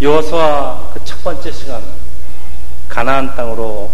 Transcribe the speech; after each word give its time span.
여호수아 0.00 0.90
그 0.92 1.04
첫 1.04 1.22
번째 1.22 1.52
시간 1.52 1.82
가나안 2.88 3.34
땅으로 3.36 3.90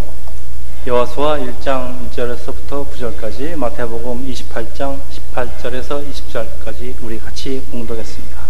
여호수아 0.86 1.38
1장 1.38 2.10
1절에서부터 2.10 2.90
9절까지 2.90 3.54
마태복음 3.54 4.26
28장 4.32 4.98
18절에서 5.34 6.10
20절까지 6.10 6.94
우리 7.02 7.20
같이 7.20 7.62
공독했습니다. 7.70 8.40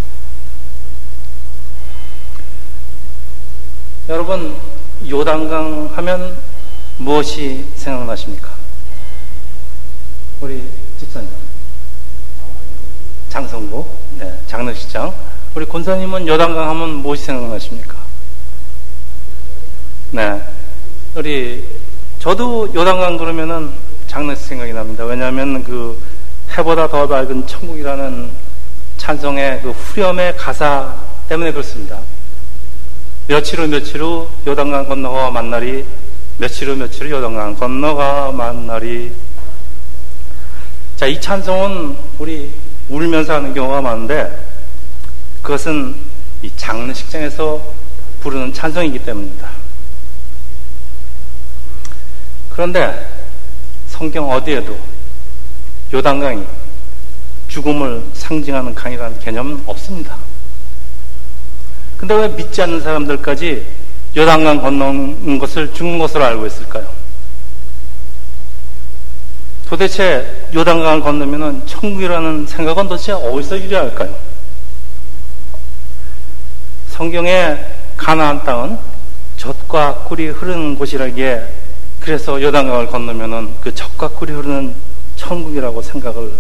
여러분 4.09 4.57
요단강 5.09 5.91
하면 5.93 6.39
무엇이 6.99 7.67
생각나십니까? 7.75 8.55
우리 10.41 10.63
집사님 10.99 11.29
장성구 13.29 13.85
네, 14.19 14.41
장례식장 14.47 15.30
우리 15.55 15.67
권사님은 15.67 16.29
요단강 16.29 16.69
하면 16.71 16.89
무엇이 16.97 17.25
생각나십니까? 17.25 17.97
네 20.13 20.41
우리 21.15 21.65
저도 22.19 22.73
요단강 22.75 23.17
그러면은 23.17 23.71
장례식 24.07 24.47
생각이 24.47 24.73
납니다. 24.73 25.05
왜냐하면 25.05 25.63
그 25.65 26.01
해보다 26.57 26.89
더 26.89 27.07
밝은 27.07 27.47
천국이라는 27.47 28.31
찬송의 28.97 29.61
그 29.63 29.71
후렴의 29.71 30.37
가사 30.37 30.95
때문에 31.29 31.53
그렇습니다. 31.53 31.99
며칠 33.27 33.61
후 33.61 33.67
며칠 33.67 34.03
후 34.03 34.29
요단강 34.47 34.89
건너가 34.89 35.31
만나리 35.31 35.85
며칠 36.39 36.69
후 36.69 36.77
며칠 36.77 37.07
후 37.07 37.13
요단강 37.13 37.57
건너가 37.57 38.33
만나리 38.33 39.13
자, 40.97 41.07
이 41.07 41.19
찬송은 41.19 41.97
우리 42.19 42.53
울면서 42.91 43.37
하는 43.37 43.55
경우가 43.55 43.81
많은데 43.81 44.50
그것은 45.43 45.95
이 46.43 46.51
장례식장에서 46.57 47.61
부르는 48.21 48.53
찬송이기 48.53 49.01
때문입니다. 49.01 49.51
그런데 52.51 53.09
성경 53.89 54.31
어디에도 54.31 54.79
요단강이 55.93 56.45
죽음을 57.49 58.05
상징하는 58.15 58.75
강이라는 58.75 59.19
개념은 59.19 59.63
없습니다. 59.67 60.17
근데 61.97 62.15
왜 62.15 62.29
믿지 62.29 62.63
않는 62.63 62.81
사람들까지 62.81 63.67
요단강 64.17 64.63
건너는 64.63 65.39
것을 65.39 65.73
죽는 65.73 65.99
것으로 65.99 66.25
알고 66.25 66.47
있을까요? 66.47 66.87
도대체 69.69 70.49
요단강을 70.53 71.01
건너면 71.01 71.67
천국이라는 71.67 72.47
생각은 72.47 72.89
도대체 72.89 73.13
어디서 73.13 73.61
유래할까요? 73.61 74.30
성경의 77.01 77.67
가나안 77.97 78.45
땅은 78.45 78.79
젖과 79.39 80.05
꿀이 80.05 80.27
흐르는 80.29 80.77
곳이라기에 80.77 81.49
그래서 81.99 82.43
요단강을 82.43 82.89
건너면은 82.89 83.55
그 83.63 83.75
젖과 83.75 84.09
꿀이 84.09 84.33
흐르는 84.33 84.75
천국이라고 85.17 85.81
생각을 85.81 86.31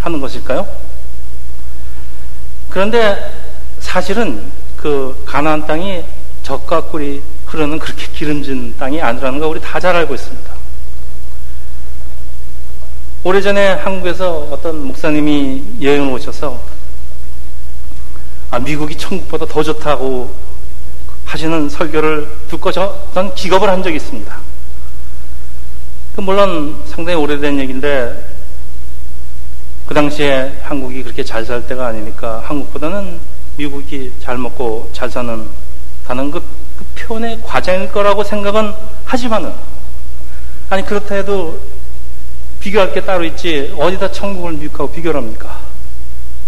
하는 0.00 0.20
것일까요? 0.20 0.68
그런데 2.68 3.32
사실은 3.78 4.52
그 4.76 5.22
가나안 5.24 5.66
땅이 5.66 6.04
젖과 6.42 6.82
꿀이 6.82 7.22
흐르는 7.46 7.78
그렇게 7.78 8.06
기름진 8.12 8.74
땅이 8.76 9.00
아니라는 9.00 9.38
거 9.38 9.48
우리 9.48 9.58
다 9.62 9.80
잘 9.80 9.96
알고 9.96 10.14
있습니다. 10.14 10.52
오래전에 13.24 13.68
한국에서 13.76 14.48
어떤 14.50 14.86
목사님이 14.88 15.62
여행을 15.80 16.12
오셔서 16.12 16.75
아, 18.50 18.58
미국이 18.58 18.96
천국보다 18.96 19.46
더 19.46 19.62
좋다고 19.62 20.34
하시는 21.24 21.68
설교를 21.68 22.28
듣고 22.48 22.70
저, 22.72 23.06
전 23.12 23.34
기겁을 23.34 23.68
한 23.68 23.82
적이 23.82 23.96
있습니다. 23.96 24.38
그 26.14 26.20
물론 26.20 26.82
상당히 26.86 27.18
오래된 27.18 27.58
얘기인데 27.60 28.36
그 29.86 29.94
당시에 29.94 30.60
한국이 30.62 31.02
그렇게 31.02 31.22
잘 31.22 31.44
살 31.44 31.66
때가 31.66 31.88
아니니까 31.88 32.42
한국보다는 32.46 33.20
미국이 33.56 34.12
잘 34.20 34.38
먹고 34.38 34.90
잘 34.92 35.10
사는 35.10 35.48
다는 36.06 36.30
그, 36.30 36.40
그 36.40 36.84
표현의 36.94 37.40
과장일 37.42 37.92
거라고 37.92 38.24
생각은 38.24 38.72
하지만은 39.04 39.52
아니 40.70 40.84
그렇다 40.84 41.14
해도 41.14 41.60
비교할 42.60 42.92
게 42.92 43.04
따로 43.04 43.24
있지 43.24 43.74
어디다 43.78 44.10
천국을 44.12 44.52
미국하고 44.54 44.90
비교를 44.92 45.20
합니까? 45.20 45.60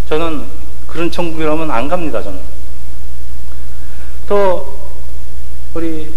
저는 0.09 0.45
그런 0.89 1.11
천국이라면 1.11 1.71
안 1.71 1.87
갑니다 1.87 2.23
저는 2.23 2.41
또 4.29 4.77
우리 5.75 6.13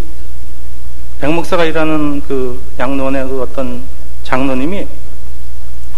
백목사가 1.20 1.66
일하는 1.66 2.22
그 2.22 2.60
양론의 2.80 3.28
그 3.28 3.42
어떤 3.44 3.84
장로님이 4.24 4.88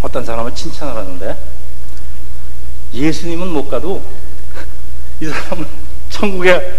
어떤 0.02 0.26
사람을 0.26 0.54
칭찬을 0.54 0.96
하는데 0.96 1.38
예수님은 2.94 3.48
못 3.48 3.70
가도 3.70 4.04
이 5.22 5.28
사람은 5.28 5.66
천국에 6.10 6.74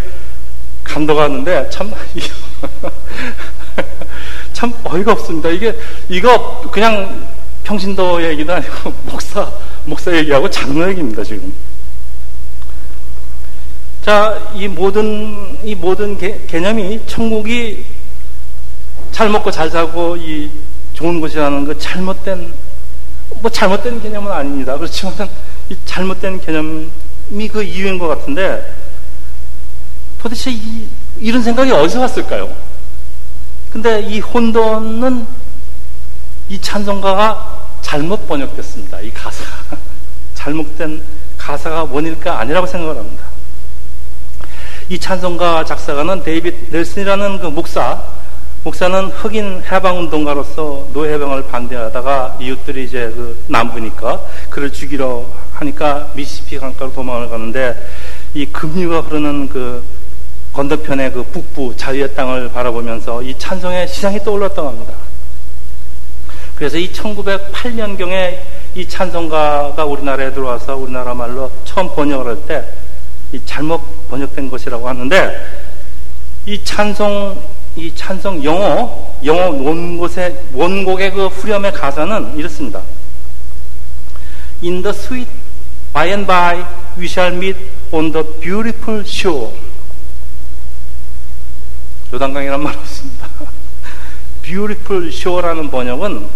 간다고 0.84 1.21
하는데 1.21 1.71
참, 1.71 1.91
참 4.53 4.72
어이가 4.84 5.12
없습니다. 5.12 5.49
이게, 5.49 5.75
이거 6.09 6.60
그냥 6.71 7.27
평신도 7.65 8.22
얘기도 8.22 8.53
아니고 8.53 8.93
목사, 9.10 9.50
목사 9.84 10.15
얘기하고 10.15 10.49
장로 10.49 10.88
얘기입니다, 10.91 11.25
지금. 11.25 11.53
자, 14.04 14.38
이 14.54 14.69
모든, 14.69 15.59
이 15.65 15.75
모든 15.75 16.19
개, 16.19 16.38
개념이 16.47 17.00
천국이 17.06 17.87
잘 19.12 19.31
먹고 19.31 19.50
잘 19.50 19.70
살고 19.70 20.19
이 20.19 20.50
좋은 20.92 21.22
곳이라는 21.22 21.65
그 21.65 21.78
잘못된, 21.78 22.53
뭐 23.41 23.50
잘못된 23.50 24.03
개념은 24.03 24.31
아닙니다. 24.31 24.76
그렇지만 24.76 25.15
이 25.70 25.76
잘못된 25.87 26.38
개념 26.42 26.91
그 27.50 27.62
이유인 27.62 27.98
것 27.98 28.09
같은데 28.09 28.75
도대체 30.21 30.50
이, 30.50 30.86
이런 31.19 31.42
생각이 31.42 31.72
어디서 31.72 32.00
왔을까요? 32.00 32.54
근데 33.71 34.03
이 34.03 34.21
혼돈은 34.21 35.26
이 36.50 36.60
찬송가가 36.60 37.69
잘못 37.81 38.28
번역됐습니다. 38.28 39.00
이 39.00 39.10
가사가. 39.12 39.78
잘못된 40.34 41.03
가사가 41.38 41.84
원일까 41.84 42.41
아니라고 42.41 42.66
생각을 42.66 42.98
합니다. 42.98 43.34
이 44.91 44.99
찬송가 44.99 45.65
작사가는 45.65 46.22
데이빗 46.22 46.71
넬슨이라는 46.71 47.39
그 47.39 47.47
목사, 47.47 48.03
목사는 48.65 49.09
흑인 49.09 49.62
해방운동가로서 49.71 50.89
노예해방을 50.93 51.47
반대하다가 51.47 52.37
이웃들이 52.39 52.84
이제 52.84 53.11
그 53.17 53.45
남부니까 53.49 54.21
그를 54.50 54.71
죽이러 54.71 55.25
하니까 55.55 56.11
미시피 56.15 56.59
강가로 56.59 56.93
도망을 56.93 57.31
가는데 57.31 57.75
이 58.34 58.45
급류가 58.47 59.00
흐르는 59.03 59.49
그 59.49 59.83
건너편의 60.53 61.12
그 61.12 61.22
북부 61.25 61.75
자유의 61.77 62.15
땅을 62.15 62.53
바라보면서 62.53 63.22
이 63.22 63.37
찬송의 63.39 63.89
시상이 63.89 64.19
떠올랐다고 64.22 64.69
합니다. 64.69 64.95
그래서 66.55 66.77
이 66.77 66.93
1908년경에 66.93 68.39
이 68.75 68.87
찬송가가 68.87 69.83
우리나라에 69.84 70.33
들어와서 70.33 70.77
우리나라 70.77 71.15
말로 71.15 71.51
처음 71.65 71.89
번역을 71.95 72.37
할때이 72.37 72.84
잘못 73.45 74.09
번역된 74.09 74.51
것이라고 74.51 74.89
하는데 74.89 75.47
이 76.47 76.62
찬송 76.62 77.41
이 77.77 77.93
찬송 77.95 78.45
영어 78.45 79.15
영어 79.25 79.51
원곡의 79.51 80.39
원곡의 80.53 81.12
그 81.12 81.27
후렴의 81.27 81.73
가사는 81.73 82.37
이렇습니다. 82.37 82.81
In 84.63 84.83
the 84.83 84.97
sweet 84.97 85.29
By 85.95 86.09
and 86.09 86.27
by 86.27 86.67
we 86.99 87.07
shall 87.07 87.33
meet 87.33 87.57
on 87.93 88.11
the 88.11 88.25
beautiful 88.41 89.04
shore. 89.07 89.54
요단강이란 92.13 92.60
말 92.60 92.77
없습니다. 92.77 93.28
beautiful 94.43 95.07
shore라는 95.07 95.71
번역은 95.71 96.27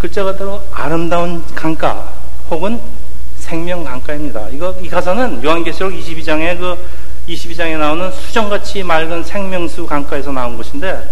글자 0.00 0.24
그대로 0.24 0.66
아름다운 0.72 1.46
강가 1.54 2.12
혹은 2.50 2.80
생명 3.46 3.84
강가입니다. 3.84 4.48
이거 4.48 4.74
이 4.82 4.88
가사는 4.88 5.42
요한계시록 5.44 5.92
22장에 5.92 6.58
그 6.58 6.76
22장에 7.28 7.78
나오는 7.78 8.10
수정같이 8.10 8.82
맑은 8.82 9.22
생명수 9.22 9.86
강가에서 9.86 10.32
나온 10.32 10.56
것인데 10.56 11.08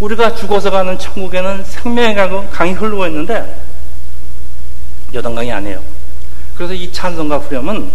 우리가 0.00 0.34
죽어서 0.34 0.72
가는 0.72 0.98
천국에는 0.98 1.62
생명의 1.62 2.16
강이 2.50 2.72
흐르고 2.72 3.06
있는데 3.06 3.56
요단강이 5.14 5.52
아니에요. 5.52 5.80
그래서 6.56 6.74
이 6.74 6.92
찬송가 6.92 7.38
후렴은 7.38 7.88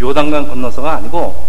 요단강 0.00 0.48
건너서가 0.48 0.94
아니고 0.94 1.46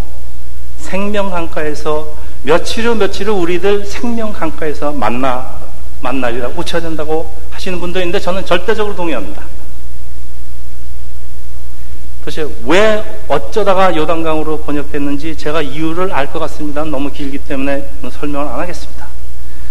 생명강가에서 0.80 2.14
며칠 2.42 2.86
후 2.86 2.94
며칠 2.94 3.26
후 3.26 3.40
우리들 3.40 3.86
생명강가에서 3.86 4.92
만나 4.92 5.58
만나리라고 6.02 6.52
고쳐야 6.56 6.82
된다고 6.82 7.34
하시는 7.50 7.80
분도 7.80 8.00
있는데 8.00 8.20
저는 8.20 8.44
절대적으로 8.44 8.94
동의합니다. 8.94 9.63
도대체 12.24 12.48
왜 12.64 13.04
어쩌다가 13.28 13.94
요단강으로 13.94 14.60
번역됐는지 14.60 15.36
제가 15.36 15.60
이유를 15.60 16.10
알 16.10 16.32
것 16.32 16.38
같습니다. 16.38 16.82
너무 16.82 17.12
길기 17.12 17.36
때문에 17.38 17.86
설명을 18.10 18.48
안 18.48 18.60
하겠습니다. 18.60 19.06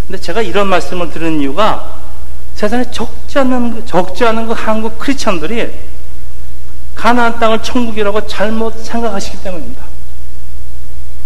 근데 0.06 0.22
제가 0.22 0.42
이런 0.44 0.68
말씀을 0.68 1.10
드리는 1.10 1.40
이유가 1.40 1.98
세상에 2.54 2.84
적지 2.92 3.40
그, 3.40 3.86
적지 3.88 4.24
않은 4.26 4.46
그 4.46 4.54
한국 4.54 5.00
크리스천들이 5.00 5.72
가나안 6.94 7.40
땅을 7.40 7.64
천국이라고 7.64 8.28
잘못 8.28 8.78
생각하시기 8.78 9.42
때문입니다. 9.42 9.84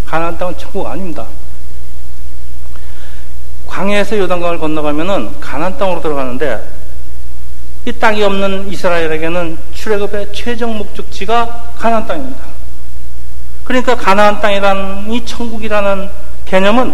가나안 0.06 0.38
땅은 0.38 0.58
천국 0.58 0.88
아닙니다. 0.88 1.26
광야에서 3.66 4.18
요단강을 4.18 4.60
건너가면은 4.60 5.42
가나안 5.42 5.78
땅으로 5.78 6.02
들어가는데 6.02 6.78
이 7.86 7.92
땅이 7.92 8.24
없는 8.24 8.72
이스라엘에게는 8.72 9.58
출애굽의 9.88 10.34
최종 10.34 10.78
목적지가 10.78 11.74
가나안 11.78 12.06
땅입니다. 12.06 12.40
그러니까 13.64 13.96
가나안 13.96 14.42
땅이란 14.42 15.06
이 15.10 15.26
천국이라는 15.26 16.10
개념은 16.46 16.94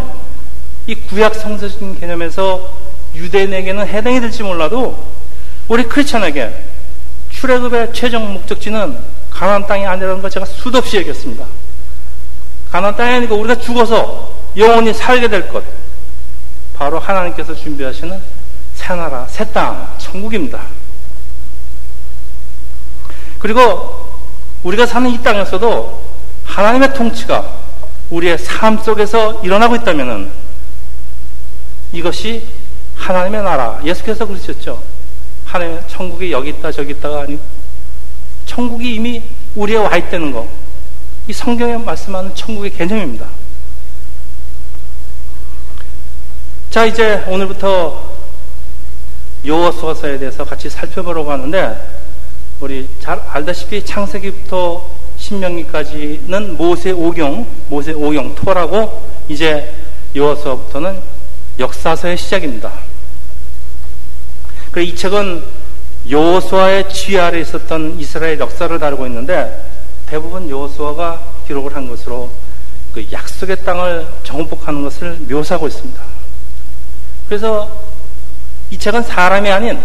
이 0.85 0.95
구약 0.95 1.33
성서적인 1.33 1.99
개념에서 1.99 2.71
유대인에게는 3.15 3.87
해당이 3.87 4.21
될지 4.21 4.43
몰라도 4.43 5.03
우리 5.67 5.83
크리스천에게 5.83 6.53
출애굽의 7.31 7.93
최종 7.93 8.33
목적지는 8.33 8.97
가나안 9.31 9.65
땅이 9.65 9.87
아니라는 9.87 10.21
걸 10.21 10.29
제가 10.29 10.45
수도 10.45 10.77
없이 10.77 10.97
얘기했습니다. 10.97 11.45
가나안 12.71 12.95
땅이 12.95 13.15
아니고 13.15 13.35
우리가 13.37 13.59
죽어서 13.59 14.33
영원히 14.55 14.93
살게 14.93 15.29
될 15.29 15.49
것, 15.49 15.63
바로 16.75 16.99
하나님께서 16.99 17.55
준비하시는 17.55 18.21
새 18.75 18.93
나라, 18.93 19.25
새 19.29 19.45
땅, 19.51 19.95
천국입니다. 19.97 20.61
그리고 23.43 24.09
우리가 24.63 24.85
사는 24.85 25.09
이 25.09 25.21
땅에서도 25.21 26.01
하나님의 26.45 26.93
통치가 26.93 27.45
우리의 28.09 28.37
삶 28.37 28.77
속에서 28.77 29.41
일어나고 29.43 29.75
있다면 29.75 30.31
이것이 31.91 32.47
하나님의 32.95 33.43
나라, 33.43 33.81
예수께서 33.83 34.25
그러셨죠. 34.25 34.81
하나님의 35.43 35.83
천국이 35.89 36.31
여기 36.31 36.51
있다 36.51 36.71
저기 36.71 36.91
있다가 36.93 37.23
아니고 37.23 37.43
천국이 38.45 38.95
이미 38.95 39.21
우리에 39.55 39.75
와 39.75 39.93
있다는 39.97 40.31
거. 40.31 40.47
이 41.27 41.33
성경에 41.33 41.75
말씀하는 41.75 42.33
천국의 42.33 42.71
개념입니다. 42.71 43.27
자, 46.69 46.85
이제 46.85 47.25
오늘부터 47.27 48.13
요호수아서에 49.45 50.17
대해서 50.19 50.45
같이 50.45 50.69
살펴보려고 50.69 51.29
하는데 51.29 52.02
우리 52.63 52.87
잘 53.01 53.19
알다시피 53.27 53.83
창세기부터 53.83 54.89
신명기까지는 55.17 56.55
모세 56.55 56.91
오경, 56.91 57.45
모세 57.67 57.91
오경 57.91 58.35
토라고 58.35 59.05
이제 59.27 59.75
여호수아부터는 60.15 60.97
역사서의 61.59 62.15
시작입니다. 62.15 62.71
그이 64.71 64.95
책은 64.95 65.43
여호수아의 66.09 66.89
지휘 66.89 67.19
아래 67.19 67.41
있었던 67.41 67.99
이스라엘 67.99 68.39
역사를 68.39 68.79
다루고 68.79 69.07
있는데 69.07 69.61
대부분 70.05 70.49
여호수아가 70.49 71.21
기록을 71.45 71.75
한 71.75 71.89
것으로 71.89 72.31
그 72.93 73.05
약속의 73.11 73.65
땅을 73.65 74.07
정복하는 74.23 74.83
것을 74.83 75.17
묘사하고 75.27 75.67
있습니다. 75.67 76.01
그래서 77.27 77.69
이 78.69 78.77
책은 78.77 79.03
사람이 79.03 79.51
아닌 79.51 79.81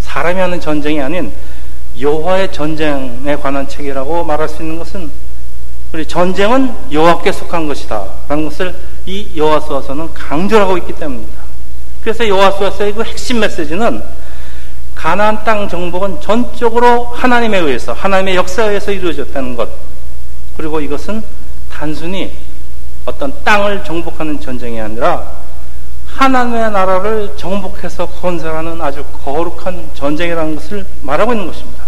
사람이 0.00 0.40
하는 0.40 0.60
전쟁이 0.60 1.00
아닌 1.00 1.32
여호와의 1.98 2.52
전쟁에 2.52 3.36
관한 3.36 3.68
책이라고 3.68 4.24
말할 4.24 4.48
수 4.48 4.62
있는 4.62 4.78
것은 4.78 5.10
우리 5.92 6.04
전쟁은 6.06 6.74
여호와께 6.90 7.30
속한 7.30 7.68
것이다라는 7.68 8.48
것을 8.48 8.74
이 9.06 9.28
여호와서서는 9.36 10.12
강조하고 10.12 10.76
있기 10.78 10.92
때문입니다. 10.94 11.42
그래서 12.02 12.26
여호와서서의 12.26 12.94
그 12.94 13.02
핵심 13.04 13.40
메시지는 13.40 14.02
가나안 14.94 15.44
땅 15.44 15.68
정복은 15.68 16.20
전적으로 16.20 17.04
하나님에 17.06 17.58
의해서 17.58 17.92
하나님의 17.92 18.36
역사에 18.36 18.68
의해서 18.68 18.90
이루어졌다는 18.90 19.54
것. 19.56 19.68
그리고 20.56 20.80
이것은 20.80 21.22
단순히 21.70 22.32
어떤 23.04 23.32
땅을 23.44 23.84
정복하는 23.84 24.40
전쟁이 24.40 24.80
아니라 24.80 25.30
하나님의 26.06 26.70
나라를 26.70 27.36
정복해서 27.36 28.06
건설하는 28.06 28.80
아주 28.80 29.04
거룩한 29.24 29.90
전쟁이라는 29.94 30.56
것을 30.56 30.86
말하고 31.02 31.32
있는 31.32 31.46
것입니다. 31.46 31.83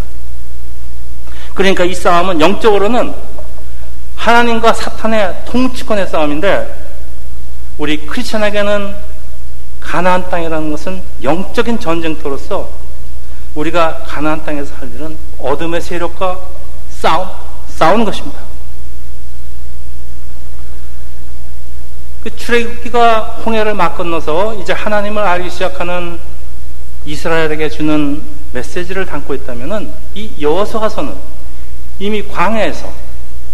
그러니까 1.57 1.85
이 1.85 1.95
싸움은 1.95 2.41
영적으로는 2.41 3.15
하나님과 4.15 4.75
사탄의 4.75 5.45
통치권의 5.47 6.07
싸움인데 6.07 6.87
우리 7.79 8.07
크리스천에게는 8.07 8.95
가나안 9.81 10.29
땅이라는 10.29 10.71
것은 10.71 11.03
영적인 11.23 11.81
전쟁터로서 11.81 12.71
우리가 13.55 14.05
가나안 14.07 14.45
땅에서 14.45 14.75
할 14.75 14.93
일은 14.93 15.17
어둠의 15.39 15.81
세력과 15.81 16.39
싸움, 16.91 17.29
싸우는 17.69 18.05
것입니다. 18.05 18.39
그 22.23 22.37
출애굽기가 22.37 23.43
홍해를 23.47 23.73
막 23.73 23.97
건너서 23.97 24.55
이제 24.57 24.75
하나님을 24.75 25.23
알기 25.23 25.49
시작하는 25.49 26.19
이스라엘에게 27.07 27.71
주는 27.71 28.21
메시지를 28.53 29.07
담고 29.07 29.33
있다면은 29.35 29.91
이 30.15 30.31
여호수아서는 30.39 31.36
이미 31.99 32.27
광야에서 32.27 32.93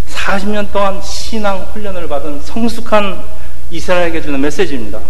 40년 0.08 0.72
동안 0.72 1.00
신앙 1.02 1.62
훈련을 1.72 2.08
받은 2.08 2.42
성숙한 2.42 3.22
이스라엘에게 3.70 4.20
주는 4.22 4.40
메시지입니다. 4.40 5.00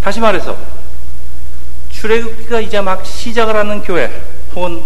다시 0.00 0.20
말해서 0.20 0.56
출애굽기가 1.90 2.60
이제 2.60 2.80
막 2.80 3.04
시작을 3.06 3.54
하는 3.54 3.82
교회 3.82 4.10
혹은 4.54 4.82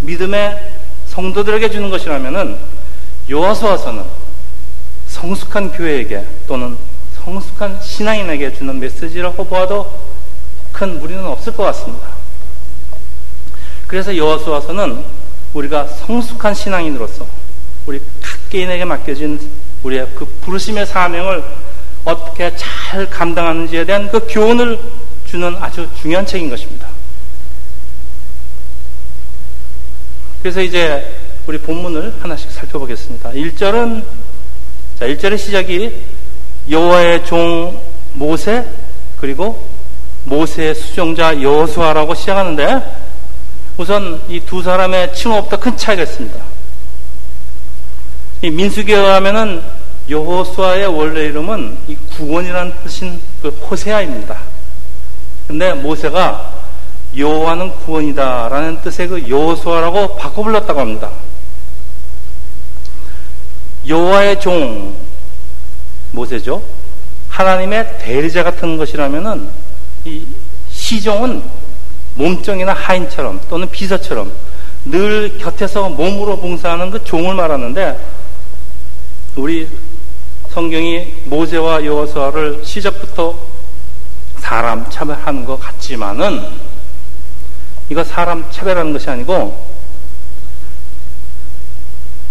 믿음의 0.00 0.72
성도들에게 1.06 1.70
주는 1.70 1.90
것이라면은 1.90 2.56
요하서와서는 3.30 4.04
성숙한 5.08 5.72
교회에게 5.72 6.24
또는 6.46 6.76
성숙한 7.24 7.82
신앙인에게 7.82 8.54
주는 8.54 8.78
메시지라고 8.78 9.44
보아도 9.44 9.92
큰 10.72 11.00
무리는 11.00 11.24
없을 11.26 11.52
것 11.52 11.64
같습니다. 11.64 12.08
그래서 13.86 14.16
여호수아서는 14.16 15.04
우리가 15.54 15.86
성숙한 15.86 16.54
신앙인으로서 16.54 17.26
우리 17.86 18.00
각 18.20 18.50
개인에게 18.50 18.84
맡겨진 18.84 19.40
우리의 19.82 20.08
그 20.14 20.24
부르심의 20.42 20.86
사명을 20.86 21.42
어떻게 22.04 22.54
잘 22.56 23.08
감당하는지에 23.08 23.84
대한 23.84 24.10
그 24.10 24.26
교훈을 24.28 24.78
주는 25.26 25.56
아주 25.60 25.88
중요한 26.00 26.24
책인 26.24 26.48
것입니다. 26.50 26.88
그래서 30.42 30.62
이제 30.62 31.16
우리 31.46 31.58
본문을 31.58 32.14
하나씩 32.20 32.50
살펴보겠습니다. 32.50 33.30
1절은 33.30 34.04
자, 34.98 35.06
1절의 35.06 35.38
시작이 35.38 36.02
여호와의 36.70 37.24
종 37.24 37.80
모세 38.14 38.64
그리고 39.16 39.66
모세의 40.24 40.74
수종자 40.74 41.40
여호수아라고 41.40 42.14
시작하는데 42.14 43.07
우선 43.78 44.20
이 44.28 44.40
두 44.40 44.60
사람의 44.60 45.14
칭호부터 45.14 45.58
큰 45.58 45.76
차이가 45.76 46.02
있습니다. 46.02 46.44
이 48.42 48.50
민수기에 48.50 48.96
의하면은 48.96 49.62
여호수아의 50.10 50.86
원래 50.86 51.26
이름은 51.26 51.78
이 51.86 51.96
구원이라는 52.16 52.72
뜻인 52.82 53.20
그 53.40 53.48
호세아입니다. 53.48 54.36
근데 55.46 55.72
모세가 55.74 56.54
여호와는 57.16 57.70
구원이다라는 57.76 58.80
뜻의 58.82 59.08
그 59.08 59.28
여호수아라고 59.28 60.16
바꿔 60.16 60.42
불렀다고 60.42 60.80
합니다. 60.80 61.10
여호와의 63.86 64.40
종 64.40 64.94
모세죠. 66.12 66.62
하나님의 67.28 67.98
대리자 67.98 68.42
같은 68.42 68.76
것이라면은 68.76 69.48
이 70.04 70.26
시종은 70.70 71.42
몸종이나 72.18 72.72
하인처럼 72.72 73.40
또는 73.48 73.70
비서처럼 73.70 74.32
늘 74.84 75.38
곁에서 75.38 75.88
몸으로 75.88 76.38
봉사하는 76.38 76.90
그 76.90 77.02
종을 77.04 77.34
말하는데 77.34 77.98
우리 79.36 79.68
성경이 80.50 81.14
모세와 81.26 81.84
여호수아를 81.84 82.64
시작부터 82.64 83.38
사람 84.38 84.88
차별하는 84.90 85.44
것 85.44 85.58
같지만은 85.60 86.44
이거 87.88 88.02
사람 88.02 88.44
차별하는 88.50 88.92
것이 88.92 89.08
아니고 89.08 89.68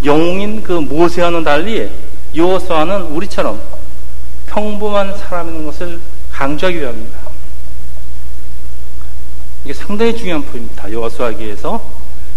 영웅인 0.04 0.64
그 0.64 0.74
모세와는 0.74 1.44
달리 1.44 1.90
여호수아는 2.36 3.04
우리처럼 3.04 3.62
평범한 4.48 5.18
사람인 5.18 5.66
것을 5.66 6.00
강조하기 6.32 6.80
위함입니다. 6.80 7.27
이게 9.68 9.74
상당히 9.74 10.16
중요한 10.16 10.42
포인트입니다. 10.44 10.90
여호수아기에서. 10.90 11.84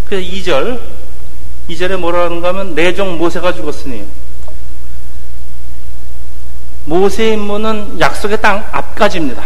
그래서 0.05 0.29
2절 0.29 0.81
2절에 1.69 1.97
뭐라 1.97 2.25
하는가 2.25 2.49
하면 2.49 2.75
내종 2.75 3.19
모세가 3.19 3.55
죽었으니 3.55 4.05
모세의 6.87 7.35
임무는 7.35 8.01
약속의 8.01 8.43
땅 8.43 8.67
앞까지입니다. 8.73 9.45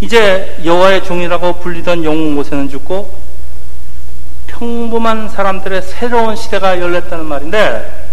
이제 0.00 0.60
여호와의 0.64 1.04
종이라고 1.04 1.60
불리던 1.60 2.02
영웅 2.02 2.34
모세는 2.34 2.68
죽고 2.68 3.16
평범한 4.48 5.28
사람들의 5.28 5.82
새로운 5.82 6.34
시대가 6.34 6.80
열렸다는 6.80 7.26
말인데 7.26 8.08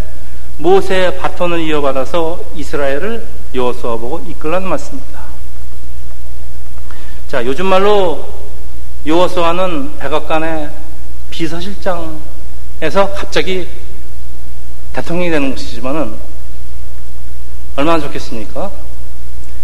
모세의 0.60 1.18
바톤을 1.18 1.60
이어받아서 1.62 2.40
이스라엘을 2.54 3.26
여호수아 3.56 3.98
보고 3.98 4.24
이끌라는 4.28 4.70
말씀입니다. 4.70 5.23
자, 7.34 7.44
요즘 7.44 7.66
말로 7.66 8.32
여호수아는 9.08 9.98
백악관의 9.98 10.70
비서실장에서 11.32 12.20
갑자기 13.16 13.68
대통령이 14.94 15.32
되는 15.32 15.50
것이지만은 15.50 16.14
얼마나 17.76 18.00
좋겠습니까? 18.04 18.70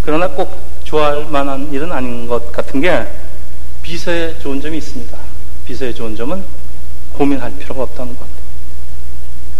그러나 0.02 0.28
꼭 0.30 0.60
좋아할 0.84 1.28
만한 1.30 1.72
일은 1.72 1.92
아닌 1.92 2.28
것 2.28 2.52
같은 2.52 2.82
게 2.82 3.06
비서에 3.84 4.40
좋은 4.40 4.60
점이 4.60 4.80
있습니다. 4.80 5.16
비서의 5.68 5.94
좋은 5.94 6.16
점은 6.16 6.44
고민할 7.14 7.56
필요가 7.60 7.84
없다는 7.84 8.18
것. 8.18 8.26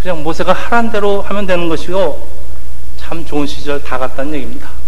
그냥 0.02 0.24
모세가 0.24 0.52
하란 0.52 0.90
대로 0.90 1.22
하면 1.22 1.46
되는 1.46 1.68
것이고 1.68 2.28
참 2.96 3.24
좋은 3.24 3.46
시절 3.46 3.80
다 3.84 3.98
갔다는 3.98 4.34
얘기입니다. 4.34 4.79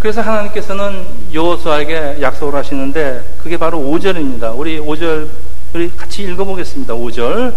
그래서 0.00 0.22
하나님께서는 0.22 1.04
여호수아에게 1.34 2.22
약속을 2.22 2.54
하시는데 2.54 3.22
그게 3.42 3.58
바로 3.58 3.78
5절입니다. 3.80 4.58
우리 4.58 4.80
5절 4.80 5.28
우리 5.74 5.94
같이 5.94 6.22
읽어보겠습니다. 6.22 6.94
5절. 6.94 7.54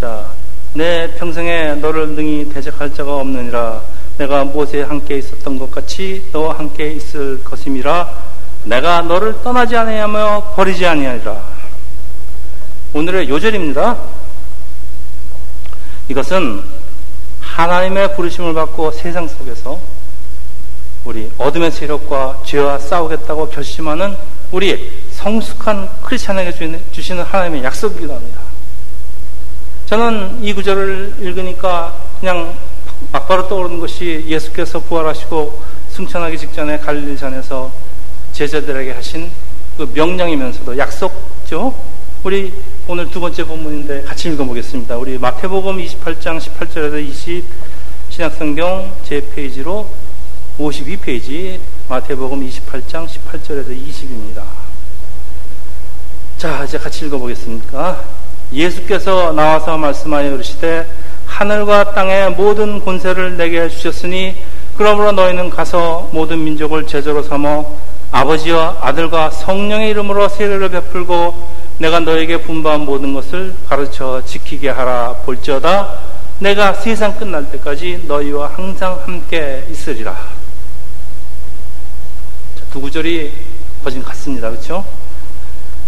자, 0.00 0.26
내 0.74 1.14
평생에 1.14 1.76
너를 1.76 2.08
능히 2.08 2.48
대적할 2.52 2.92
자가 2.92 3.18
없느니라. 3.18 3.80
내가 4.18 4.42
모세에 4.42 4.82
함께 4.82 5.18
있었던 5.18 5.56
것 5.56 5.70
같이 5.70 6.24
너와 6.32 6.58
함께 6.58 6.90
있을 6.90 7.44
것임이라. 7.44 8.08
내가 8.64 9.02
너를 9.02 9.40
떠나지 9.44 9.76
아니하며 9.76 10.54
버리지 10.56 10.84
아니하리라. 10.84 11.40
오늘의 12.92 13.28
요절입니다. 13.28 13.96
이것은 16.08 16.60
하나님의 17.40 18.16
부르심을 18.16 18.52
받고 18.52 18.90
세상 18.90 19.28
속에서 19.28 19.78
우리 21.04 21.30
어둠의 21.38 21.70
세력과 21.70 22.42
죄와 22.44 22.78
싸우겠다고 22.78 23.48
결심하는 23.50 24.16
우리 24.50 24.92
성숙한 25.12 25.88
크리스찬에게 26.02 26.80
주시는 26.92 27.22
하나님의 27.22 27.64
약속이기도 27.64 28.14
합니다. 28.14 28.40
저는 29.86 30.42
이 30.42 30.52
구절을 30.52 31.16
읽으니까 31.20 31.94
그냥 32.20 32.54
막바로 33.12 33.48
떠오르는 33.48 33.80
것이 33.80 34.24
예수께서 34.26 34.80
부활하시고 34.80 35.62
승천하기 35.90 36.38
직전에 36.38 36.78
갈릴리산에서 36.78 37.70
제자들에게 38.32 38.92
하신 38.92 39.30
그 39.76 39.90
명령이면서도 39.94 40.76
약속죠. 40.76 41.74
우리 42.24 42.52
오늘 42.86 43.08
두 43.10 43.20
번째 43.20 43.44
본문인데 43.44 44.02
같이 44.02 44.28
읽어보겠습니다. 44.28 44.96
우리 44.96 45.18
마태복음 45.18 45.78
28장 45.78 46.38
18절에서 46.38 47.02
20 47.02 47.44
신약성경 48.10 48.92
제 49.04 49.22
페이지로 49.34 49.88
52페이지 50.58 51.60
마태복음 51.88 52.40
28장 52.48 53.06
18절에서 53.06 53.68
20입니다. 53.68 54.42
자, 56.36 56.64
이제 56.64 56.76
같이 56.76 57.06
읽어보겠습니까? 57.06 58.02
예수께서 58.52 59.32
나와서 59.32 59.78
말씀하여 59.78 60.34
이르시되 60.34 60.90
하늘과 61.26 61.94
땅의 61.94 62.32
모든 62.32 62.84
권세를 62.84 63.36
내게 63.36 63.68
주셨으니 63.68 64.34
그러므로 64.76 65.12
너희는 65.12 65.50
가서 65.50 66.08
모든 66.12 66.42
민족을 66.42 66.86
제자로 66.86 67.22
삼어 67.22 67.78
아버지와 68.10 68.78
아들과 68.80 69.30
성령의 69.30 69.90
이름으로 69.90 70.28
세례를 70.28 70.70
베풀고 70.70 71.58
내가 71.78 72.00
너에게 72.00 72.38
분부한 72.38 72.80
모든 72.80 73.14
것을 73.14 73.54
가르쳐 73.68 74.22
지키게 74.24 74.70
하라 74.70 75.14
볼지어다 75.24 75.98
내가 76.40 76.72
세상 76.72 77.16
끝날 77.16 77.48
때까지 77.50 78.04
너희와 78.08 78.52
항상 78.54 78.98
함께 79.04 79.64
있으리라. 79.70 80.37
두 82.72 82.80
구절이 82.80 83.32
거진 83.82 84.02
같습니다. 84.02 84.50
그렇죠? 84.50 84.84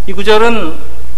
이 0.07 0.13
구절은 0.13 0.77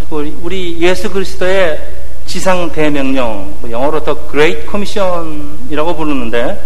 우리 0.10 0.80
예수 0.82 1.10
그리스도의 1.10 1.80
지상 2.26 2.72
대명령, 2.72 3.58
뭐 3.62 3.70
영어로 3.70 4.04
더 4.04 4.28
Great 4.30 4.62
Commission이라고 4.70 5.96
부르는데 5.96 6.62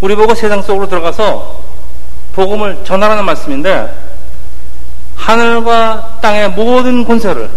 우리 0.00 0.14
보고 0.14 0.34
세상 0.34 0.62
속으로 0.62 0.88
들어가서 0.88 1.62
복음을 2.32 2.84
전하라는 2.84 3.24
말씀인데 3.24 3.92
하늘과 5.16 6.18
땅의 6.20 6.50
모든 6.50 7.04
권세를 7.04 7.48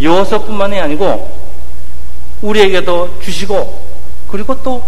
여호수뿐만이 0.00 0.80
아니고 0.80 1.42
우리에게도 2.40 3.18
주시고 3.20 3.82
그리고 4.28 4.60
또 4.62 4.82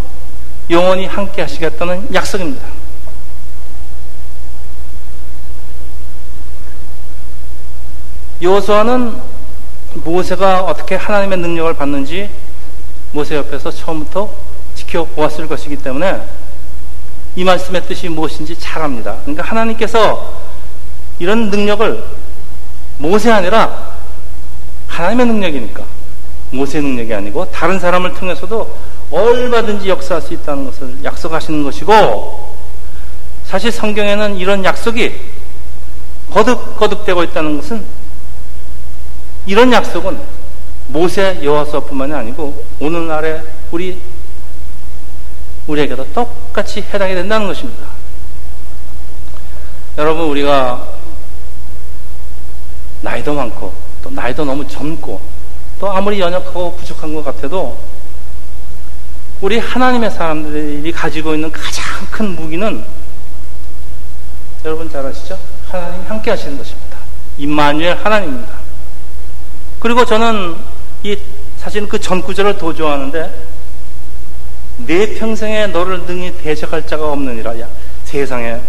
영원히 0.70 1.06
함께 1.06 1.42
하시겠다는 1.42 2.14
약속입니다. 2.14 2.83
여호수아는 8.42 9.16
모세가 9.94 10.64
어떻게 10.64 10.96
하나님의 10.96 11.38
능력을 11.38 11.74
받는지 11.74 12.28
모세 13.12 13.36
옆에서 13.36 13.70
처음부터 13.70 14.30
지켜보았을 14.74 15.46
것이기 15.46 15.76
때문에 15.76 16.20
이 17.36 17.44
말씀의 17.44 17.86
뜻이 17.86 18.08
무엇인지 18.08 18.58
잘 18.58 18.82
압니다. 18.82 19.16
그러니까 19.22 19.44
하나님께서 19.44 20.34
이런 21.18 21.50
능력을 21.50 22.04
모세 22.98 23.30
아니라 23.30 23.94
하나님의 24.88 25.26
능력이니까 25.26 25.84
모세 26.50 26.80
능력이 26.80 27.12
아니고 27.14 27.50
다른 27.50 27.78
사람을 27.78 28.14
통해서도 28.14 28.76
얼마든지 29.10 29.88
역사할 29.88 30.22
수 30.22 30.34
있다는 30.34 30.64
것을 30.66 31.04
약속하시는 31.04 31.62
것이고 31.62 32.54
사실 33.44 33.70
성경에는 33.70 34.36
이런 34.36 34.64
약속이 34.64 35.14
거듭 36.32 36.76
거듭되고 36.78 37.22
있다는 37.24 37.60
것은 37.60 37.84
이런 39.46 39.72
약속은 39.72 40.18
모세 40.88 41.40
여호수아뿐만이 41.42 42.12
아니고 42.12 42.64
오늘날에 42.80 43.42
우리 43.70 44.00
우리에게도 45.66 46.12
똑같이 46.12 46.80
해당이 46.82 47.14
된다는 47.14 47.46
것입니다. 47.46 47.86
여러분 49.96 50.26
우리가 50.26 50.86
나이도 53.02 53.34
많고 53.34 53.72
또 54.02 54.10
나이도 54.10 54.44
너무 54.44 54.66
젊고 54.66 55.20
또 55.78 55.90
아무리 55.90 56.20
연약하고 56.20 56.76
부족한 56.76 57.14
것 57.14 57.24
같아도 57.24 57.78
우리 59.40 59.58
하나님의 59.58 60.10
사람들이 60.10 60.90
가지고 60.92 61.34
있는 61.34 61.50
가장 61.52 61.84
큰 62.10 62.34
무기는 62.34 62.84
여러분 64.64 64.90
잘 64.90 65.04
아시죠? 65.04 65.38
하나님 65.68 66.02
함께 66.08 66.30
하시는 66.30 66.56
것입니다. 66.56 66.98
임마누엘 67.36 67.96
하나님입니다. 67.96 68.63
그리고 69.84 70.02
저는 70.02 70.56
이 71.02 71.14
사실 71.58 71.86
그 71.86 71.98
전 71.98 72.22
구절을 72.22 72.56
더 72.56 72.72
좋아하는데 72.72 73.44
내 74.78 75.14
평생에 75.14 75.66
너를 75.66 76.06
능히 76.06 76.34
대적할 76.38 76.86
자가 76.86 77.12
없느니라. 77.12 77.60
야, 77.60 77.68
세상에 78.04 78.62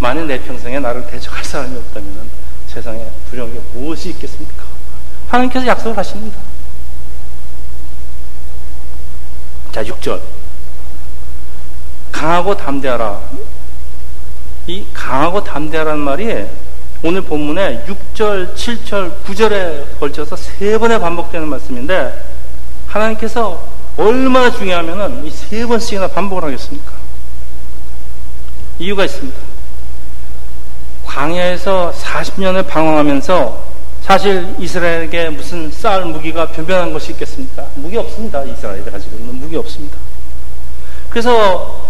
만약 0.00 0.26
내 0.26 0.40
평생에 0.40 0.80
나를 0.80 1.06
대적할 1.06 1.44
사람이 1.44 1.76
없다면 1.76 2.28
세상에 2.66 3.06
두려운 3.30 3.54
게 3.54 3.60
무엇이 3.72 4.08
있겠습니까? 4.10 4.64
하나님께서 5.28 5.64
약속을 5.68 5.96
하십니다. 5.96 6.36
자, 9.70 9.84
6절. 9.84 10.20
강하고 12.10 12.56
담대하라. 12.56 13.20
이 14.66 14.84
강하고 14.92 15.44
담대하라는 15.44 16.00
말이 16.00 16.44
오늘 17.02 17.22
본문에 17.22 17.84
6절, 17.86 18.54
7절, 18.54 19.12
9절에 19.24 19.98
걸쳐서 19.98 20.36
세 20.36 20.76
번에 20.78 20.98
반복되는 20.98 21.48
말씀인데 21.48 22.12
하나님께서 22.86 23.62
얼마나 23.96 24.50
중요하면은 24.50 25.24
이 25.24 25.30
세 25.30 25.66
번씩이나 25.66 26.08
반복을 26.08 26.44
하겠습니까? 26.44 26.92
이유가 28.78 29.04
있습니다. 29.04 29.38
광야에서 31.06 31.92
40년을 32.00 32.66
방황하면서 32.66 33.70
사실 34.02 34.54
이스라엘에게 34.58 35.30
무슨 35.30 35.70
쌀 35.70 36.04
무기가 36.04 36.46
변변한 36.48 36.92
것이 36.92 37.12
있겠습니까? 37.12 37.66
무기 37.74 37.96
없습니다. 37.96 38.42
이스라엘이 38.44 38.84
가지고 38.90 39.16
있는 39.16 39.34
무기 39.34 39.56
없습니다. 39.56 39.96
그래서 41.08 41.82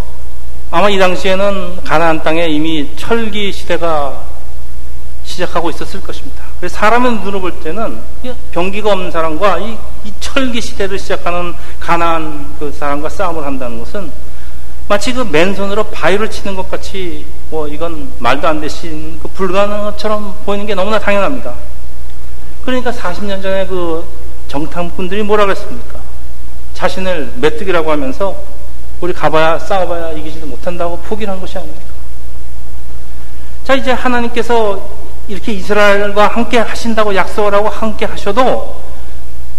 아마 0.71 0.89
이 0.89 0.99
당시에는 0.99 1.85
가나안 1.85 2.23
땅에 2.23 2.47
이미 2.47 2.89
철기 2.97 3.53
시대가 3.53 4.25
시작하고 5.31 5.71
있었을 5.71 6.03
것입니다. 6.03 6.45
사람의 6.67 7.13
눈으로 7.13 7.41
볼 7.41 7.61
때는 7.61 8.01
병기가 8.51 8.93
없는 8.93 9.11
사람과 9.11 9.59
이, 9.59 9.77
이 10.05 10.13
철기 10.21 10.61
시대를 10.61 10.99
시작하는 10.99 11.55
가난한 11.79 12.57
그 12.59 12.73
사람과 12.73 13.09
싸움을 13.09 13.45
한다는 13.45 13.79
것은 13.79 14.11
마치 14.89 15.13
그 15.13 15.23
맨손으로 15.23 15.85
바위를 15.85 16.31
치는 16.31 16.57
것 16.57 16.69
같이 16.69 17.25
뭐 17.49 17.69
이건 17.69 18.13
말도 18.19 18.49
안 18.49 18.61
되신 18.61 19.21
그 19.23 19.29
불가능한 19.29 19.85
것처럼 19.85 20.35
보이는 20.45 20.67
게 20.67 20.75
너무나 20.75 20.99
당연합니다. 20.99 21.55
그러니까 22.65 22.91
40년 22.91 23.41
전에 23.41 23.67
그 23.67 24.05
정탐꾼들이 24.49 25.23
뭐라 25.23 25.47
그랬습니까? 25.47 26.01
자신을 26.75 27.35
메뚜기라고 27.37 27.91
하면서 27.91 28.37
우리 29.01 29.13
가봐야 29.13 29.59
싸워봐야 29.59 30.13
이기지도 30.13 30.47
못한다고 30.47 30.99
포기를 30.99 31.33
한 31.33 31.41
것이 31.41 31.57
아닙니까? 31.57 31.91
자, 33.65 33.75
이제 33.75 33.93
하나님께서 33.93 34.83
이렇게 35.31 35.53
이스라엘과 35.53 36.27
함께 36.27 36.59
하신다고 36.59 37.15
약속을 37.15 37.55
하고 37.55 37.69
함께 37.69 38.05
하셔도 38.05 38.83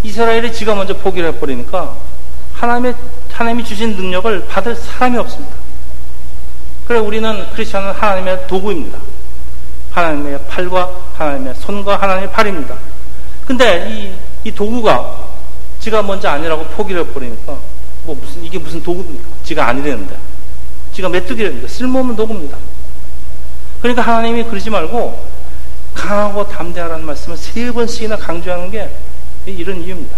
이스라엘이 0.03 0.51
지가 0.51 0.75
먼저 0.75 0.97
포기를 0.97 1.29
해버리니까 1.29 1.95
하나님의, 2.53 2.93
하나님이 3.31 3.63
주신 3.63 3.95
능력을 3.95 4.47
받을 4.47 4.75
사람이 4.75 5.17
없습니다. 5.17 5.55
그래, 6.85 6.99
우리는 6.99 7.49
크리스천은 7.51 7.93
하나님의 7.93 8.47
도구입니다. 8.47 8.99
하나님의 9.91 10.39
팔과 10.49 10.91
하나님의 11.17 11.55
손과 11.55 12.01
하나님의 12.01 12.31
팔입니다. 12.33 12.75
근데 13.47 13.89
이, 13.89 14.49
이 14.49 14.51
도구가 14.53 15.29
지가 15.79 16.01
먼저 16.03 16.27
아니라고 16.27 16.65
포기를 16.65 17.05
해버리니까 17.05 17.55
뭐 18.03 18.17
무슨, 18.19 18.43
이게 18.43 18.59
무슨 18.59 18.83
도구입니까? 18.83 19.29
지가 19.45 19.69
아니라는데. 19.69 20.17
지가 20.91 21.07
메뚜기랍니다. 21.07 21.69
쓸모없는 21.69 22.17
도구입니다. 22.17 22.57
그러니까 23.81 24.01
하나님이 24.01 24.43
그러지 24.43 24.69
말고 24.69 25.40
강하고 25.93 26.47
담대하라는 26.47 27.05
말씀을 27.05 27.37
세 27.37 27.71
번씩이나 27.71 28.17
강조하는 28.17 28.71
게 28.71 28.89
이런 29.45 29.81
이유입니다. 29.81 30.17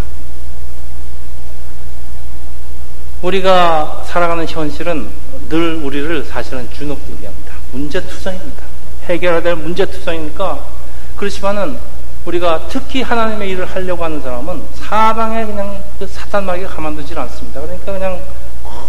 우리가 3.22 4.04
살아가는 4.06 4.46
현실은 4.48 5.10
늘 5.50 5.76
우리를 5.76 6.26
사실은 6.26 6.70
주눅들게 6.72 7.26
합니다. 7.26 7.54
문제투성입니다. 7.72 8.64
해결해야 9.06 9.42
될 9.42 9.56
문제투성이니까 9.56 10.66
그렇지만은 11.16 11.78
우리가 12.26 12.68
특히 12.70 13.02
하나님의 13.02 13.50
일을 13.52 13.66
하려고 13.66 14.04
하는 14.04 14.22
사람은 14.22 14.64
사방에 14.76 15.46
그냥 15.46 15.84
그 16.00 16.08
사탄마귀가 16.08 16.70
가만두질 16.70 17.18
않습니다. 17.20 17.62
그러니까 17.62 17.94
그냥 17.94 18.22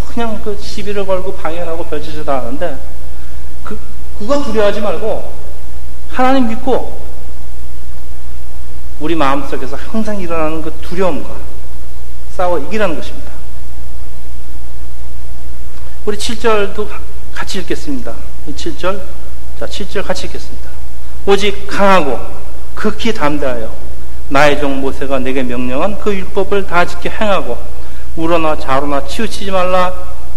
그냥 0.09 0.41
그 0.43 0.57
시비를 0.61 1.05
걸고 1.05 1.35
방해하고 1.35 1.85
별짓을 1.87 2.25
다 2.25 2.39
하는데 2.39 2.79
그 3.65 3.79
그거 4.19 4.43
두려워하지 4.45 4.81
말고 4.81 5.44
하나님 6.15 6.47
믿고 6.47 6.97
우리 9.01 9.17
마음속에서 9.17 9.75
항상 9.75 10.21
일어나는 10.21 10.63
그 10.63 10.71
두려움과 10.81 11.35
싸워 12.31 12.57
이기라는 12.61 12.95
것입니다. 12.95 13.33
우리 16.07 16.17
7절도 16.17 16.89
같이 17.35 17.59
읽겠습니다. 17.59 18.15
이 18.47 18.53
7절. 18.53 19.01
자, 19.59 19.67
7절 19.67 20.05
같이 20.05 20.27
읽겠습니다. 20.27 20.71
오직 21.27 21.67
강하고 21.67 22.21
극히 22.77 23.13
담대하여 23.13 23.75
나의 24.29 24.61
종 24.61 24.81
모세가 24.81 25.19
내게 25.19 25.43
명령한 25.43 25.99
그 25.99 26.15
율법을 26.15 26.69
다 26.69 26.87
지켜 26.87 27.11
행하고 27.11 27.59
우러나 28.15 28.57
좌로나 28.57 29.05
치우치지 29.09 29.51
말라 29.51 29.93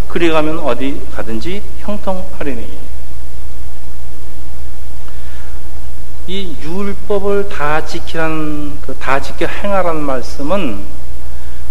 그리 0.08 0.30
가면 0.32 0.58
어디 0.58 1.06
가든지 1.14 1.62
형통하리니 1.82 2.87
이 6.28 6.56
율법을 6.62 7.48
다 7.50 7.86
지키라는 7.86 8.82
그 8.82 8.98
다 9.00 9.22
지켜 9.22 9.46
행하라는 9.46 10.02
말씀은 10.02 10.84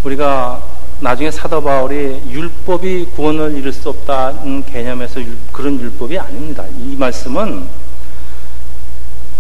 우리가 0.05 0.63
나중에 1.01 1.31
사도 1.31 1.63
바울이 1.63 2.23
율법이 2.31 3.11
구원을 3.15 3.55
이룰 3.55 3.71
수 3.71 3.91
없다는 3.91 4.65
개념에서 4.65 5.21
율, 5.21 5.37
그런 5.53 5.79
율법이 5.79 6.19
아닙니다. 6.19 6.65
이 6.79 6.97
말씀은 6.97 7.69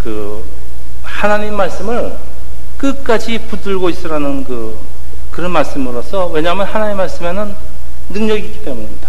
그 0.02 0.44
하나님 1.02 1.56
말씀을 1.56 2.18
끝까지 2.76 3.38
붙들고 3.38 3.88
있으라는 3.88 4.44
그 4.44 4.78
그런 5.30 5.50
말씀으로서 5.52 6.26
왜냐하면 6.26 6.66
하나님 6.66 6.98
말씀에는 6.98 7.54
능력이 8.10 8.46
있기 8.48 8.64
때문입니다. 8.64 9.05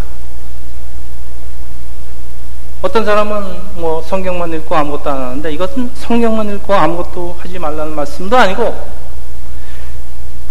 어떤 2.82 3.04
사람은 3.04 3.82
뭐 3.82 4.02
성경만 4.04 4.54
읽고 4.54 4.76
아무것도 4.76 5.10
안 5.10 5.18
하는데 5.18 5.52
이것은 5.52 5.90
성경만 5.96 6.54
읽고 6.56 6.74
아무것도 6.74 7.38
하지 7.40 7.58
말라는 7.58 7.96
말씀도 7.96 8.38
아니고 8.38 8.88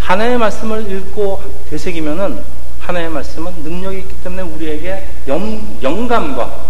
하나의 0.01 0.37
말씀을 0.37 0.91
읽고 0.91 1.41
되새기면은 1.71 2.43
하나의 2.81 3.09
말씀은 3.11 3.53
능력이 3.63 3.99
있기 3.99 4.15
때문에 4.25 4.43
우리에게 4.43 5.07
영, 5.29 5.79
영감과 5.83 6.65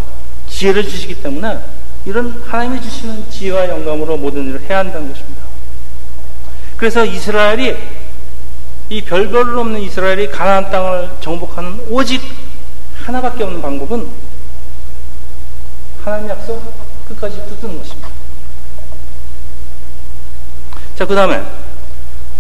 지혜를 0.49 0.83
주시기 0.83 1.23
때문에 1.23 1.59
이런 2.05 2.43
하나님이 2.47 2.81
주시는 2.83 3.31
지혜와 3.31 3.69
영감으로 3.69 4.17
모든 4.17 4.49
일을 4.49 4.61
해야 4.63 4.79
한다는 4.79 5.09
것입니다. 5.11 5.43
그래서 6.77 7.05
이스라엘이 7.05 7.77
이 8.91 9.03
별별 9.03 9.59
없는 9.59 9.81
이스라엘이 9.81 10.31
가나안 10.31 10.71
땅을 10.71 11.11
정복하는 11.21 11.81
오직 11.91 12.23
하나밖에 13.05 13.43
없는 13.45 13.61
방법은 13.61 14.26
하나님 16.07 16.29
약속 16.29 16.63
끝까지 17.09 17.37
붙드는 17.49 17.79
것입니다. 17.79 18.09
자, 20.95 21.05
그 21.05 21.17
다음에 21.17 21.43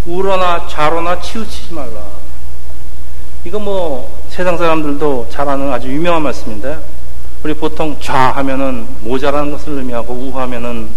우러나 0.07 0.69
좌로나 0.69 1.21
치우치지 1.21 1.75
말라. 1.75 2.01
이거 3.43 3.59
뭐 3.59 4.23
세상 4.29 4.57
사람들도 4.57 5.31
잘 5.31 5.49
아는 5.49 5.73
아주 5.73 5.89
유명한 5.89 6.23
말씀인데 6.23 6.79
우리 7.43 7.55
보통 7.55 7.97
좌 8.01 8.31
하면은 8.37 8.87
모자라는 9.01 9.51
것을 9.51 9.79
의미하고 9.79 10.15
우 10.15 10.39
하면은 10.39 10.89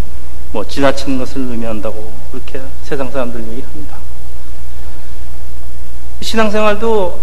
뭐 0.52 0.64
지나치는 0.64 1.18
것을 1.18 1.42
의미한다고 1.42 2.14
그렇게 2.32 2.62
세상 2.84 3.10
사람들 3.10 3.42
얘기합니다. 3.48 3.98
신앙생활도 6.22 7.20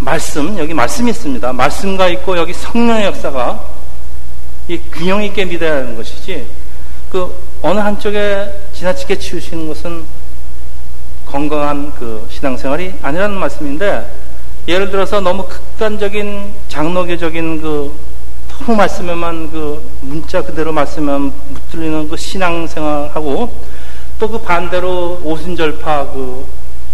말씀 0.00 0.58
여기 0.58 0.74
말씀이 0.74 1.10
있습니다. 1.12 1.50
말씀과 1.50 2.08
있고 2.08 2.36
여기 2.36 2.52
성령의 2.52 3.06
역사가 3.06 3.79
이 4.70 4.80
균형 4.92 5.20
있게 5.24 5.44
믿어야 5.44 5.78
하는 5.78 5.96
것이지. 5.96 6.46
그 7.10 7.34
어느 7.60 7.80
한쪽에 7.80 8.48
지나치게 8.72 9.18
치우시는 9.18 9.66
것은 9.66 10.04
건강한 11.26 11.92
그 11.98 12.24
신앙생활이 12.30 12.94
아니라는 13.02 13.36
말씀인데 13.36 14.08
예를 14.68 14.92
들어서 14.92 15.20
너무 15.20 15.44
극단적인 15.48 16.52
장로교적인 16.68 17.60
그 17.60 17.98
너무 18.48 18.76
말씀에만 18.76 19.50
그 19.50 19.82
문자 20.02 20.40
그대로 20.40 20.70
말씀에만 20.70 21.32
묻들리는 21.48 22.08
그 22.08 22.16
신앙생활하고 22.16 23.52
또 24.20 24.28
그 24.28 24.38
반대로 24.38 25.20
오순절파 25.24 26.12
그 26.12 26.46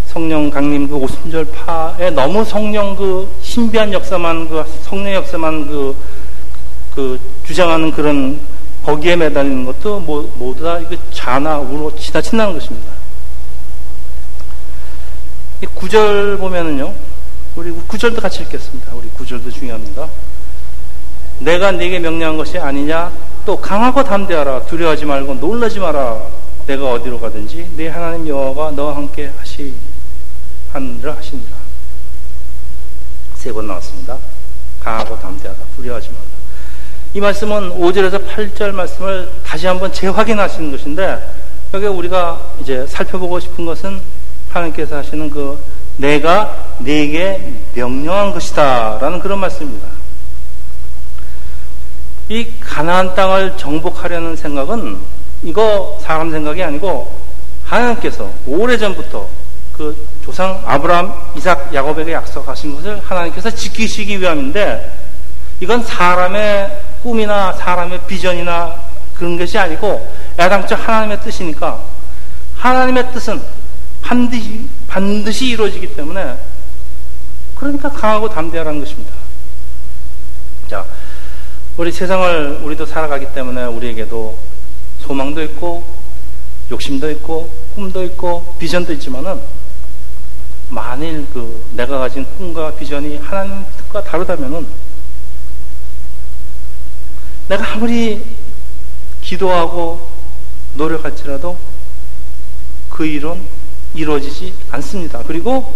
성령 0.06 0.48
강림 0.48 0.88
그 0.88 0.96
오순절파에 0.96 2.10
너무 2.12 2.42
성령 2.42 2.96
그 2.96 3.28
신비한 3.42 3.92
역사만 3.92 4.48
그 4.48 4.64
성령 4.80 5.12
역사만 5.12 5.66
그, 5.66 5.94
그 6.96 7.20
주장하는 7.46 7.92
그런 7.92 8.40
거기에 8.82 9.16
매달리는 9.16 9.66
것도 9.66 10.00
모두 10.00 10.64
다 10.64 10.78
이거 10.78 10.96
자나 11.12 11.58
우로 11.58 11.94
지나친다는 11.94 12.54
것입니다. 12.54 12.90
구절 15.74 16.38
보면은요, 16.38 16.94
우리 17.56 17.70
구절도 17.86 18.20
같이 18.20 18.42
읽겠습니다. 18.42 18.94
우리 18.94 19.08
구절도 19.10 19.50
중요합니다. 19.50 20.08
내가 21.40 21.70
네게 21.70 21.98
명령한 21.98 22.38
것이 22.38 22.58
아니냐? 22.58 23.12
또 23.44 23.60
강하고 23.60 24.02
담대하라. 24.02 24.64
두려워하지 24.66 25.04
말고 25.04 25.34
놀라지 25.34 25.78
마라. 25.78 26.18
내가 26.66 26.92
어디로 26.92 27.20
가든지 27.20 27.70
네 27.76 27.88
하나님 27.88 28.26
여호와가 28.28 28.70
너와 28.72 28.96
함께 28.96 29.30
하시 29.38 29.74
하느라 30.72 31.14
하시니라. 31.16 31.56
세 33.34 33.52
번 33.52 33.66
나왔습니다. 33.66 34.18
강하고 34.80 35.18
담대하라. 35.20 35.58
두려워하지 35.76 36.08
말라. 36.10 36.35
이 37.16 37.20
말씀은 37.20 37.70
5절에서 37.70 38.28
8절 38.28 38.72
말씀을 38.72 39.30
다시 39.42 39.66
한번 39.66 39.90
재확인하시는 39.90 40.70
것인데 40.70 41.18
여기 41.72 41.86
우리가 41.86 42.38
이제 42.60 42.86
살펴보고 42.86 43.40
싶은 43.40 43.64
것은 43.64 43.98
하나님께서 44.50 44.96
하시는 44.98 45.30
그 45.30 45.58
내가 45.96 46.74
네게 46.78 47.54
명령한 47.74 48.32
것이다라는 48.34 49.20
그런 49.20 49.38
말씀입니다. 49.38 49.88
이 52.28 52.48
가나안 52.60 53.14
땅을 53.14 53.56
정복하려는 53.56 54.36
생각은 54.36 54.98
이거 55.42 55.98
사람 56.02 56.30
생각이 56.30 56.62
아니고 56.62 57.18
하나님께서 57.64 58.30
오래전부터 58.44 59.26
그 59.72 60.06
조상 60.22 60.62
아브라함, 60.66 61.14
이삭, 61.38 61.72
야곱에게 61.72 62.12
약속하신 62.12 62.74
것을 62.74 63.00
하나님께서 63.00 63.50
지키시기 63.50 64.20
위함인데 64.20 65.05
이건 65.60 65.82
사람의 65.82 66.82
꿈이나 67.02 67.52
사람의 67.52 68.00
비전이나 68.06 68.74
그런 69.14 69.38
것이 69.38 69.58
아니고 69.58 70.06
애당초 70.38 70.74
하나님의 70.74 71.20
뜻이니까 71.22 71.80
하나님의 72.56 73.12
뜻은 73.12 73.40
반드시, 74.02 74.68
반드시 74.86 75.46
이루어지기 75.48 75.94
때문에 75.94 76.36
그러니까 77.54 77.88
강하고 77.88 78.28
담대하라는 78.28 78.80
것입니다. 78.80 79.12
자, 80.68 80.84
우리 81.76 81.90
세상을 81.90 82.60
우리도 82.62 82.86
살아가기 82.86 83.32
때문에 83.32 83.64
우리에게도 83.64 84.38
소망도 85.00 85.42
있고 85.44 85.84
욕심도 86.70 87.10
있고 87.12 87.50
꿈도 87.74 88.02
있고 88.04 88.56
비전도 88.58 88.92
있지만은 88.94 89.40
만일 90.68 91.26
그 91.32 91.64
내가 91.74 91.98
가진 91.98 92.26
꿈과 92.36 92.72
비전이 92.72 93.18
하나님 93.18 93.64
뜻과 93.76 94.02
다르다면은 94.02 94.66
내가 97.48 97.72
아무리 97.72 98.24
기도하고 99.20 100.08
노력할지라도 100.74 101.56
그 102.88 103.06
일은 103.06 103.40
이루어지지 103.94 104.54
않습니다. 104.70 105.22
그리고 105.26 105.74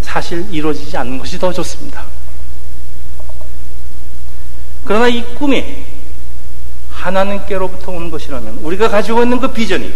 사실 0.00 0.46
이루어지지 0.50 0.96
않는 0.96 1.18
것이 1.18 1.38
더 1.38 1.52
좋습니다. 1.52 2.04
그러나 4.84 5.08
이 5.08 5.24
꿈이 5.34 5.84
하나님께로부터 6.90 7.92
온 7.92 8.10
것이라면 8.10 8.58
우리가 8.58 8.88
가지고 8.88 9.22
있는 9.22 9.40
그 9.40 9.52
비전이 9.52 9.92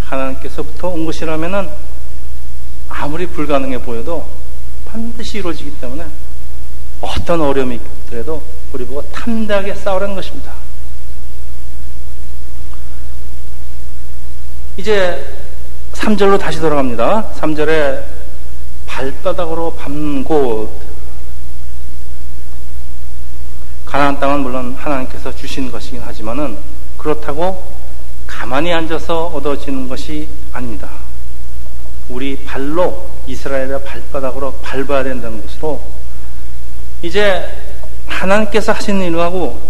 하나님께서부터 0.00 0.88
온 0.88 1.04
것이라면 1.04 1.70
아무리 2.88 3.26
불가능해 3.26 3.82
보여도 3.82 4.28
반드시 4.86 5.38
이루어지기 5.38 5.80
때문에 5.80 6.06
어떤 7.00 7.40
어려움이 7.40 7.80
있더라도 8.06 8.42
우리 8.72 8.84
보고 8.84 9.02
탐대하게 9.10 9.74
싸우라는 9.74 10.14
것입니다. 10.14 10.52
이제 14.76 15.34
3절로 15.92 16.38
다시 16.38 16.60
돌아갑니다. 16.60 17.32
3절에 17.32 18.04
발바닥으로 18.86 19.74
밟는 19.74 20.24
곳 20.24 20.70
가나안 23.84 24.20
땅은 24.20 24.40
물론 24.40 24.74
하나님께서 24.74 25.34
주신 25.34 25.70
것이긴 25.70 26.02
하지만은 26.02 26.58
그렇다고 26.98 27.72
가만히 28.26 28.72
앉아서 28.72 29.26
얻어지는 29.28 29.88
것이 29.88 30.28
아닙니다. 30.52 30.90
우리 32.08 32.36
발로 32.44 33.08
이스라엘의 33.26 33.82
발바닥으로 33.84 34.52
밟아야 34.62 35.02
된다는 35.02 35.40
것으로 35.40 35.95
이제 37.02 37.44
하나님께서 38.06 38.72
하신 38.72 39.00
일하고 39.02 39.60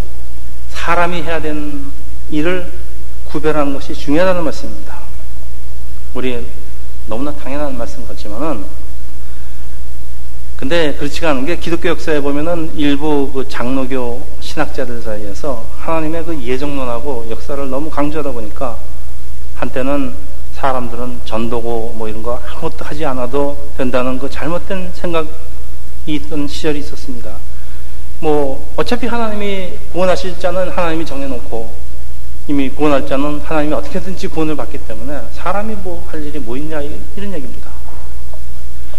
사람이 0.70 1.22
해야 1.22 1.40
되는 1.40 1.90
일을 2.30 2.70
구별하는 3.24 3.74
것이 3.74 3.94
중요하다는 3.94 4.44
말씀입니다. 4.44 5.00
우리 6.14 6.46
너무나 7.06 7.32
당연한 7.32 7.76
말씀 7.76 8.06
같지만은 8.06 8.64
근데 10.56 10.94
그렇지가 10.94 11.30
않은 11.30 11.44
게 11.44 11.56
기독교 11.56 11.90
역사에 11.90 12.20
보면은 12.20 12.72
일부 12.76 13.30
그 13.32 13.46
장로교 13.46 14.26
신학자들 14.40 15.02
사이에서 15.02 15.66
하나님의 15.78 16.24
그 16.24 16.42
예정론하고 16.42 17.26
역사를 17.28 17.68
너무 17.68 17.90
강조하다 17.90 18.32
보니까 18.32 18.78
한때는 19.54 20.14
사람들은 20.54 21.20
전도고 21.26 21.94
뭐 21.98 22.08
이런 22.08 22.22
거 22.22 22.40
아무것도 22.48 22.84
하지 22.86 23.04
않아도 23.04 23.70
된다는 23.76 24.18
그 24.18 24.30
잘못된 24.30 24.92
생각이 24.94 25.28
있던 26.06 26.48
시절이 26.48 26.78
있었습니다. 26.80 27.36
뭐 28.20 28.72
어차피 28.76 29.06
하나님이 29.06 29.72
구원하실 29.92 30.38
자는 30.38 30.70
하나님이 30.70 31.04
정해놓고 31.04 31.86
이미 32.48 32.70
구원할 32.70 33.06
자는 33.06 33.40
하나님이 33.40 33.74
어떻게든지 33.74 34.28
구원을 34.28 34.56
받기 34.56 34.78
때문에 34.78 35.20
사람이 35.34 35.74
뭐 35.82 36.02
할 36.06 36.24
일이 36.24 36.38
뭐 36.38 36.56
있냐 36.56 36.80
이런 36.80 37.32
얘기입니다. 37.32 37.70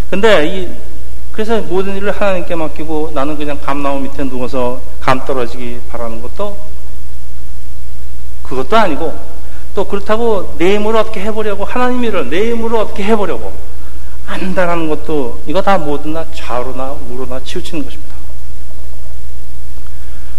근데 0.10 0.46
이 0.48 0.70
그래서 1.32 1.62
모든 1.62 1.96
일을 1.96 2.12
하나님께 2.12 2.56
맡기고 2.56 3.12
나는 3.14 3.38
그냥 3.38 3.60
감나무 3.62 4.00
밑에 4.02 4.24
누워서 4.24 4.82
감 5.00 5.24
떨어지기 5.26 5.82
바라는 5.90 6.22
것도 6.22 6.58
그것도 8.44 8.76
아니고 8.76 9.14
또 9.76 9.86
그렇다고 9.86 10.56
내 10.58 10.76
힘으로 10.76 11.00
어떻게 11.00 11.20
해보려고 11.22 11.64
하나님 11.64 12.04
일을 12.04 12.30
내 12.30 12.52
힘으로 12.52 12.80
어떻게 12.80 13.04
해보려고 13.04 13.54
안다라는 14.28 14.90
것도 14.90 15.42
이거 15.48 15.62
다다 15.62 15.84
좌우로나 16.34 16.92
우로나 16.92 17.44
치우치는 17.44 17.86
것입니다. 17.86 18.16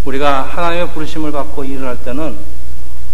우리가 0.04 0.42
하나님의 0.42 0.90
부르심을 0.92 1.32
받고 1.32 1.64
할 1.86 2.02
때는 2.04 2.36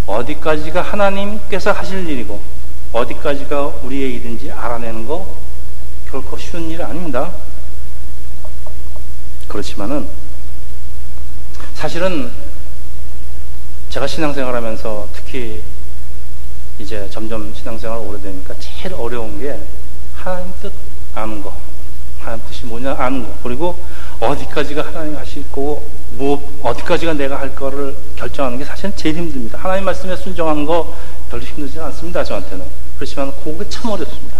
어디까지가 0.06 0.82
하나님께서 0.82 1.72
하실 1.72 2.08
일이고 2.08 2.40
어디까지가 2.92 3.66
우리의 3.84 4.14
일인지 4.16 4.50
알아내는 4.50 5.06
거 5.06 5.26
결코 6.10 6.36
쉬운 6.36 6.70
일이 6.70 6.82
아닙니다. 6.82 7.32
그렇지만은 9.48 10.08
사실은 11.74 12.30
제가 13.88 14.06
신앙생활 14.06 14.54
하면서 14.54 15.08
특히 15.12 15.62
이제 16.78 17.08
점점 17.10 17.54
신앙생활 17.54 17.98
오래되니까 17.98 18.54
제일 18.58 18.94
어려운 18.94 19.40
게 19.40 19.58
하나님 20.24 20.52
뜻 20.62 20.72
아는 21.14 21.42
거. 21.42 21.52
하나님 22.20 22.42
뜻이 22.48 22.64
뭐냐 22.64 22.96
아는 22.98 23.24
거. 23.24 23.34
그리고 23.42 23.78
어디까지가 24.20 24.86
하나님 24.86 25.16
하실 25.16 25.42
거고, 25.50 25.86
뭐, 26.12 26.60
어디까지가 26.62 27.12
내가 27.12 27.38
할 27.38 27.54
거를 27.54 27.94
결정하는 28.16 28.56
게 28.56 28.64
사실은 28.64 28.92
제일 28.96 29.16
힘듭니다. 29.16 29.58
하나님 29.58 29.84
말씀에 29.84 30.16
순종하는 30.16 30.64
거 30.64 30.96
별로 31.30 31.42
힘들지 31.42 31.78
않습니다, 31.78 32.24
저한테는. 32.24 32.64
그렇지만 32.96 33.32
그거 33.44 33.68
참 33.68 33.90
어렵습니다. 33.90 34.34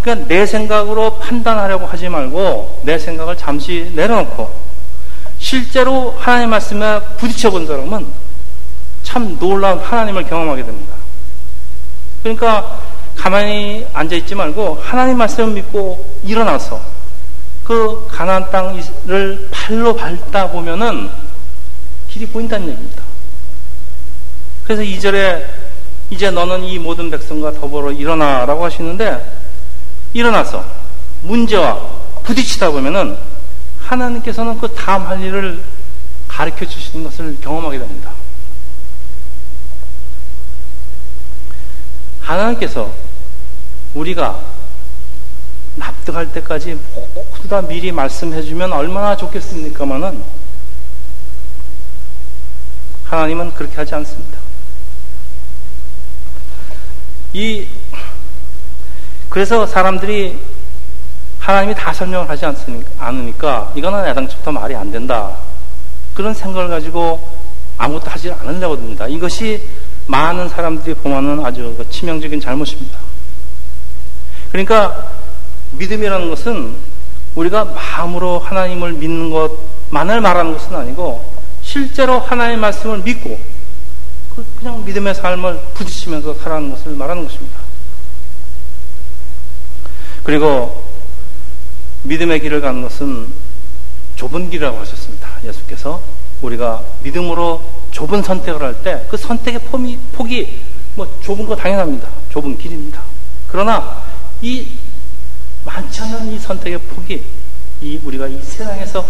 그러니까 0.00 0.28
내 0.28 0.46
생각으로 0.46 1.18
판단하려고 1.18 1.86
하지 1.86 2.08
말고 2.08 2.82
내 2.84 2.98
생각을 2.98 3.36
잠시 3.36 3.90
내려놓고 3.94 4.50
실제로 5.38 6.14
하나님 6.18 6.50
말씀에 6.50 7.00
부딪혀 7.18 7.50
본 7.50 7.66
사람은 7.66 8.06
참 9.02 9.38
놀라운 9.38 9.78
하나님을 9.78 10.24
경험하게 10.24 10.64
됩니다. 10.64 10.94
그러니까 12.22 12.80
가만히 13.16 13.86
앉아 13.92 14.16
있지 14.16 14.34
말고 14.34 14.80
하나님 14.82 15.18
말씀을 15.18 15.52
믿고 15.52 16.18
일어나서 16.24 16.80
그 17.64 18.06
가나안 18.10 18.50
땅을 18.50 19.48
발로 19.50 19.94
밟다 19.94 20.50
보면은 20.50 21.10
길이 22.08 22.26
보인다는 22.26 22.68
얘기입니다. 22.68 23.02
그래서 24.64 24.82
이절에 24.82 25.46
이제 26.10 26.30
너는 26.30 26.64
이 26.64 26.78
모든 26.78 27.10
백성과 27.10 27.52
더불어 27.52 27.90
일어나라고 27.90 28.64
하시는데 28.64 29.40
일어나서 30.12 30.64
문제와 31.22 31.80
부딪히다 32.22 32.70
보면은 32.70 33.16
하나님께서는 33.80 34.58
그 34.58 34.68
다음 34.74 35.06
할 35.06 35.20
일을 35.22 35.60
가르쳐 36.28 36.66
주시는 36.66 37.04
것을 37.04 37.38
경험하게 37.40 37.78
됩니다. 37.78 38.11
하나님께서 42.22 42.90
우리가 43.94 44.40
납득할 45.76 46.32
때까지 46.32 46.78
모두 47.14 47.48
다 47.48 47.60
미리 47.62 47.92
말씀해 47.92 48.42
주면 48.42 48.72
얼마나 48.72 49.16
좋겠습니까마는 49.16 50.22
하나님은 53.04 53.52
그렇게 53.54 53.76
하지 53.76 53.94
않습니다. 53.96 54.38
이 57.34 57.66
그래서 59.28 59.66
사람들이 59.66 60.38
하나님이 61.38 61.74
다 61.74 61.92
설명을 61.92 62.28
하지 62.28 62.46
않으니까 62.98 63.72
이거는 63.74 64.06
애당초부터 64.06 64.52
말이 64.52 64.74
안 64.74 64.90
된다. 64.92 65.36
그런 66.14 66.34
생각을 66.34 66.68
가지고 66.68 67.20
아무것도 67.78 68.10
하지 68.10 68.30
않으려고 68.30 68.76
듭니다. 68.76 69.06
이것이 69.08 69.66
많은 70.12 70.50
사람들이 70.50 70.94
보면은 70.96 71.44
아주 71.44 71.74
그 71.76 71.88
치명적인 71.88 72.38
잘못입니다. 72.38 72.98
그러니까 74.50 75.10
믿음이라는 75.72 76.28
것은 76.28 76.76
우리가 77.34 77.64
마음으로 77.64 78.38
하나님을 78.38 78.92
믿는 78.92 79.30
것만을 79.30 80.20
말하는 80.20 80.52
것은 80.52 80.76
아니고 80.76 81.32
실제로 81.62 82.20
하나님의 82.20 82.58
말씀을 82.58 82.98
믿고 82.98 83.40
그 84.36 84.44
그냥 84.58 84.84
믿음의 84.84 85.14
삶을 85.14 85.58
부딪히면서 85.72 86.34
살아가는 86.34 86.70
것을 86.70 86.92
말하는 86.92 87.24
것입니다. 87.24 87.58
그리고 90.24 90.84
믿음의 92.02 92.40
길을 92.40 92.60
가는 92.60 92.82
것은 92.82 93.32
좁은 94.16 94.50
길이라고 94.50 94.78
하셨습니다. 94.78 95.28
예수께서 95.42 96.02
우리가 96.42 96.84
믿음으로 97.02 97.81
좁은 97.92 98.22
선택을 98.22 98.62
할 98.62 98.74
때 98.82 99.06
그 99.08 99.16
선택의 99.16 99.60
폭이, 99.60 99.98
폭이 100.12 100.60
뭐 100.94 101.06
좁은 101.22 101.46
거 101.46 101.54
당연합니다. 101.54 102.08
좁은 102.30 102.58
길입니다. 102.58 103.02
그러나 103.48 104.02
이 104.40 104.66
많지 105.64 106.00
않은 106.02 106.32
이 106.32 106.38
선택의 106.38 106.78
폭이 106.80 107.22
이 107.80 108.00
우리가 108.02 108.26
이 108.26 108.40
세상에서 108.42 109.06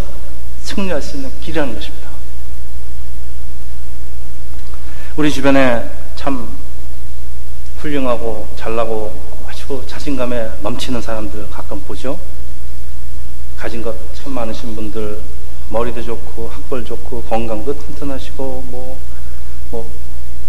승리할 0.63 1.01
수 1.01 1.17
있는 1.17 1.31
길이라는 1.41 1.75
것입니다. 1.75 2.09
우리 5.17 5.31
주변에 5.33 5.91
참 6.17 6.49
훌륭하고 7.79 8.49
잘나고 8.57 9.21
아주 9.47 9.83
자신감에 9.87 10.51
넘치는 10.63 11.03
사람들 11.03 11.51
가끔 11.51 11.81
보죠. 11.83 12.19
가진 13.57 13.83
것 13.83 13.95
참 14.15 14.33
많으신 14.33 14.75
분들, 14.77 15.21
머리도 15.73 16.03
좋고, 16.03 16.49
학벌 16.49 16.85
좋고, 16.85 17.23
건강도 17.23 17.77
튼튼하시고, 17.77 18.65
뭐, 18.69 18.99
뭐, 19.71 19.91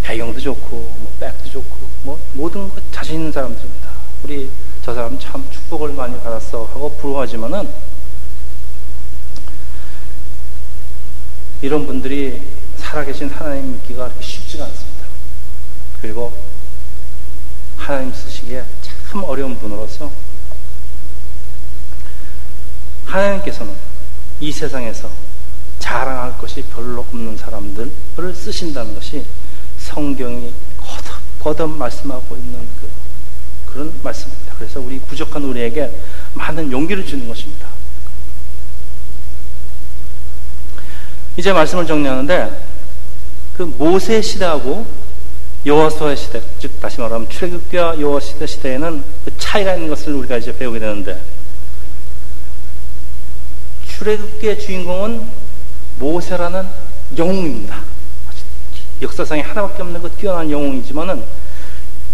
배경도 0.01 0.37
좋고, 0.37 0.69
뭐, 0.75 1.13
백도 1.17 1.49
좋고, 1.49 1.77
뭐, 2.03 2.19
모든 2.33 2.67
것 2.67 2.83
자신 2.91 3.15
있는 3.15 3.31
사람들입니다. 3.31 3.89
우리 4.23 4.51
저 4.83 4.93
사람 4.93 5.17
참 5.17 5.49
축복을 5.49 5.93
많이 5.93 6.19
받았어 6.21 6.65
하고 6.65 6.89
부러워하지만은, 6.97 7.69
이런 11.61 11.87
분들이 11.87 12.41
살아계신 12.75 13.29
하나님 13.29 13.71
믿기가 13.71 14.09
그렇게 14.09 14.21
쉽지가 14.21 14.65
않습니다. 14.65 15.05
그리고 16.01 16.33
하나님 17.77 18.13
쓰시기에 18.13 18.65
참 19.09 19.23
어려운 19.23 19.57
분으로서 19.57 20.11
하나님께서는 23.05 23.92
이 24.43 24.51
세상에서 24.51 25.09
자랑할 25.79 26.37
것이 26.37 26.61
별로 26.63 26.99
없는 26.99 27.37
사람들을 27.37 28.35
쓰신다는 28.35 28.93
것이 28.93 29.23
성경이 29.77 30.51
거듭 30.75 31.13
거듭 31.39 31.69
말씀하고 31.77 32.35
있는 32.35 32.59
그, 32.81 32.89
그런 33.71 33.93
말씀입니다. 34.03 34.53
그래서 34.57 34.81
우리 34.81 34.99
부족한 34.99 35.45
우리에게 35.45 35.97
많은 36.33 36.69
용기를 36.69 37.05
주는 37.05 37.25
것입니다. 37.25 37.69
이제 41.37 41.53
말씀을 41.53 41.87
정리하는데 41.87 42.65
그 43.55 43.63
모세 43.63 44.21
시대하고 44.21 44.85
여호수아 45.65 46.15
시대, 46.17 46.41
즉 46.59 46.81
다시 46.81 46.99
말하면 46.99 47.29
출애굽기와 47.29 47.97
여호수아 47.97 48.45
시대에는 48.45 49.03
그 49.23 49.37
차이가 49.37 49.75
있는 49.75 49.87
것을 49.87 50.13
우리가 50.15 50.35
이제 50.35 50.53
배우게 50.57 50.79
되는데 50.79 51.21
출애굽기의 54.03 54.59
주인공은 54.59 55.25
모세라는 55.99 56.67
영웅입니다. 57.17 57.81
역사상에 59.01 59.41
하나밖에 59.41 59.81
없는 59.81 60.01
그 60.01 60.11
뛰어난 60.11 60.49
영웅이지만은 60.51 61.23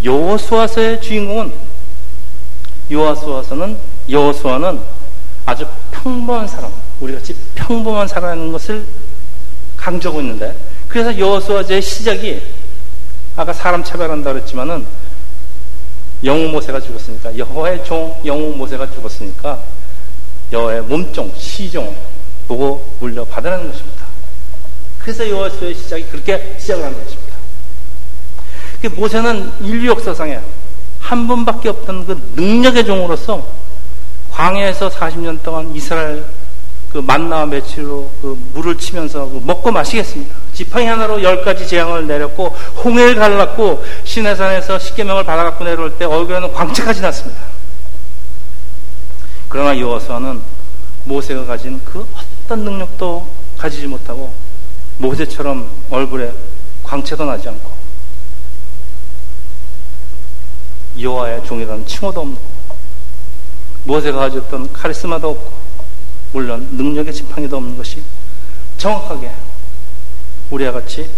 여호수아서의 0.03 1.01
주인공은 1.01 1.51
여호수아서는 2.91 3.77
여호수아는 4.09 4.79
아주 5.45 5.67
평범한 5.91 6.47
사람, 6.47 6.71
우리 6.99 7.13
같이 7.13 7.35
평범한 7.55 8.07
사람인 8.07 8.51
것을 8.51 8.85
강조하고 9.75 10.21
있는데 10.21 10.55
그래서 10.87 11.17
여호수아제의 11.17 11.81
시작이 11.81 12.41
아까 13.35 13.51
사람 13.53 13.83
차별한다 13.83 14.33
그랬지만은 14.33 14.85
영웅 16.23 16.51
모세가 16.51 16.81
죽었으니까 16.81 17.37
여호와의 17.37 17.83
종 17.85 18.19
영웅 18.25 18.57
모세가 18.57 18.91
죽었으니까 18.91 19.78
여호와의 20.51 20.81
몸종 20.83 21.31
시종 21.37 21.95
보고 22.47 22.85
물려 22.99 23.23
받으라는 23.25 23.71
것입니다. 23.71 24.05
그래서 24.99 25.27
여호수아의 25.27 25.75
시작이 25.75 26.03
그렇게 26.05 26.55
시작을 26.59 26.83
하는 26.83 27.03
것입니다. 27.03 27.35
그 28.81 28.87
모세는 28.87 29.51
인류 29.61 29.89
역사상에 29.89 30.39
한 30.99 31.27
분밖에 31.27 31.69
없던 31.69 32.05
그 32.05 32.31
능력의 32.35 32.85
종으로서 32.85 33.45
광야에서 34.31 34.89
40년 34.89 35.41
동안 35.41 35.73
이스라엘 35.75 36.25
그 36.91 36.97
만나와 36.97 37.45
매치로 37.45 38.09
그 38.21 38.37
물을 38.53 38.77
치면서 38.77 39.29
그 39.29 39.41
먹고 39.43 39.71
마시겠습니다. 39.71 40.35
지팡이 40.53 40.87
하나로 40.87 41.21
열 41.21 41.43
가지 41.43 41.67
재앙을 41.67 42.07
내렸고 42.07 42.47
홍해를 42.83 43.15
갈랐고 43.15 43.83
시내산에서 44.03 44.79
십계명을 44.79 45.23
받아갖고 45.23 45.63
내려올 45.63 45.97
때 45.97 46.05
얼굴에는 46.05 46.51
광채까지 46.51 47.01
났습니다. 47.01 47.41
그러나 49.49 49.77
여호수아는 49.77 50.41
모세가 51.05 51.45
가진 51.45 51.81
그 51.83 52.07
어떤 52.45 52.63
능력도 52.63 53.27
가지지 53.57 53.87
못하고 53.87 54.31
모세처럼 54.99 55.69
얼굴에 55.89 56.31
광채도 56.83 57.25
나지 57.25 57.49
않고 57.49 57.71
여호와의 60.99 61.43
종이라는 61.45 61.87
칭호도 61.87 62.21
없고 62.21 62.75
모세가 63.85 64.19
가졌던 64.19 64.71
카리스마도 64.71 65.31
없고 65.31 65.51
물론 66.33 66.67
능력의 66.71 67.11
지팡이도 67.13 67.57
없는 67.57 67.75
것이 67.75 68.03
정확하게 68.77 69.31
우리와 70.51 70.73
같이 70.73 71.09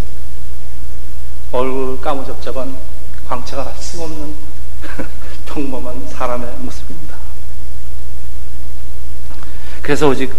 얼굴 1.52 2.00
까무잡잡한 2.00 2.78
광채가 3.28 3.64
날수 3.66 4.04
없는 4.04 4.36
평범한 5.48 6.08
사람의 6.08 6.50
모습입니다. 6.60 7.21
그래서 9.82 10.08
오직 10.08 10.34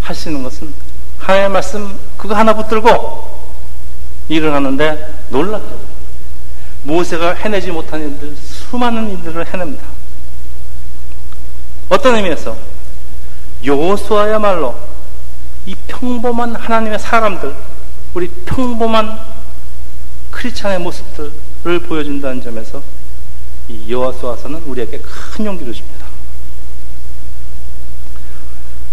할 0.00 0.14
수 0.16 0.28
있는 0.28 0.42
것은 0.42 0.72
하나님의 1.18 1.48
말씀 1.50 1.98
그거 2.16 2.34
하나 2.34 2.54
붙들고 2.54 3.42
일을 4.28 4.52
하는데 4.52 5.14
놀랍게도 5.30 5.80
모세가 6.84 7.34
해내지 7.34 7.70
못한 7.70 8.00
일들 8.00 8.34
수많은 8.36 9.10
일들을 9.10 9.46
해냅니다. 9.46 9.86
어떤 11.88 12.16
의미에서 12.16 12.56
여호수아야말로 13.64 14.74
이 15.66 15.76
평범한 15.86 16.56
하나님의 16.56 16.98
사람들, 16.98 17.54
우리 18.14 18.28
평범한 18.28 19.18
크리스찬의 20.32 20.80
모습들을 20.80 21.78
보여준다는 21.86 22.42
점에서 22.42 22.82
이 23.68 23.92
여호수아서는 23.92 24.62
우리에게 24.64 24.98
큰 24.98 25.44
용기를 25.44 25.72
줍니다. 25.72 26.01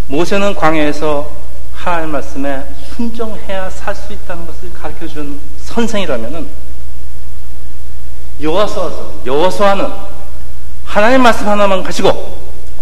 모세는 0.09 0.55
광야에서 0.55 1.29
하나님 1.71 2.09
말씀에 2.09 2.65
순종해야 2.95 3.69
살 3.69 3.95
수 3.95 4.11
있다는 4.11 4.45
것을 4.47 4.73
가르쳐 4.73 5.07
준 5.07 5.39
선생이라면은 5.59 6.47
여호수아서 8.41 9.13
여호수아는 9.25 9.87
하나님 10.83 11.21
말씀 11.21 11.47
하나만 11.47 11.83
가지고 11.83 12.39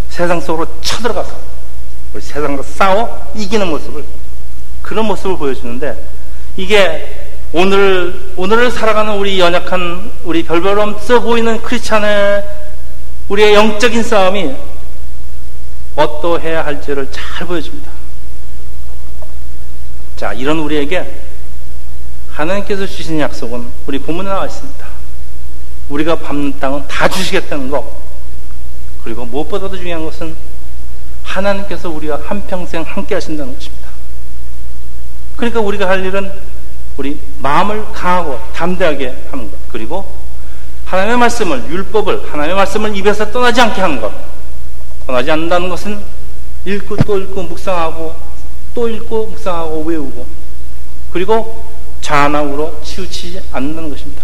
세상 0.09 0.39
속으로 0.39 0.65
쳐들어가서 0.81 1.35
우리 2.13 2.21
세상과 2.21 2.63
싸워 2.63 3.31
이기는 3.35 3.67
모습을 3.67 4.05
그런 4.81 5.05
모습을 5.05 5.37
보여주는데 5.37 6.01
이게 6.55 7.33
오늘 7.51 8.31
오늘을 8.37 8.71
살아가는 8.71 9.17
우리 9.17 9.39
연약한 9.39 10.11
우리 10.23 10.43
별별 10.43 10.79
없어 10.79 11.19
보이는 11.19 11.61
크리스찬의 11.61 12.43
우리의 13.27 13.53
영적인 13.53 14.01
싸움이 14.03 14.55
어떠해야 15.97 16.65
할지를 16.65 17.11
잘 17.11 17.45
보여줍니다. 17.47 17.91
자, 20.15 20.31
이런 20.33 20.59
우리에게 20.59 21.21
하나님께서 22.31 22.85
주신 22.85 23.19
약속은 23.19 23.67
우리 23.87 23.97
본문에 23.99 24.29
나와 24.29 24.45
있습니다. 24.45 24.87
우리가 25.89 26.15
밟는 26.15 26.59
땅은 26.59 26.87
다 26.87 27.07
주시겠다는 27.07 27.69
것. 27.69 27.83
그리고 29.03 29.25
무엇보다도 29.25 29.75
중요한 29.75 30.05
것은 30.05 30.35
하나님께서 31.23 31.89
우리와 31.89 32.19
한평생 32.25 32.83
함께 32.83 33.15
하신다는 33.15 33.55
것입니다. 33.55 33.87
그러니까 35.35 35.61
우리가 35.61 35.87
할 35.87 36.05
일은 36.05 36.31
우리 36.97 37.19
마음을 37.39 37.85
강하고 37.93 38.39
담대하게 38.53 39.25
하는 39.31 39.49
것. 39.49 39.57
그리고 39.71 40.11
하나님의 40.85 41.17
말씀을, 41.17 41.69
율법을, 41.69 42.31
하나님의 42.31 42.55
말씀을 42.55 42.95
입에서 42.95 43.31
떠나지 43.31 43.61
않게 43.61 43.81
하는 43.81 43.99
것. 43.99 44.11
떠나지 45.07 45.31
않는다는 45.31 45.69
것은 45.69 46.03
읽고 46.65 46.97
또 46.97 47.17
읽고 47.17 47.43
묵상하고 47.43 48.13
또 48.75 48.89
읽고 48.89 49.27
묵상하고 49.27 49.83
외우고 49.83 50.27
그리고 51.13 51.65
자나으로 52.01 52.81
치우치지 52.83 53.41
않는 53.53 53.89
것입니다. 53.89 54.23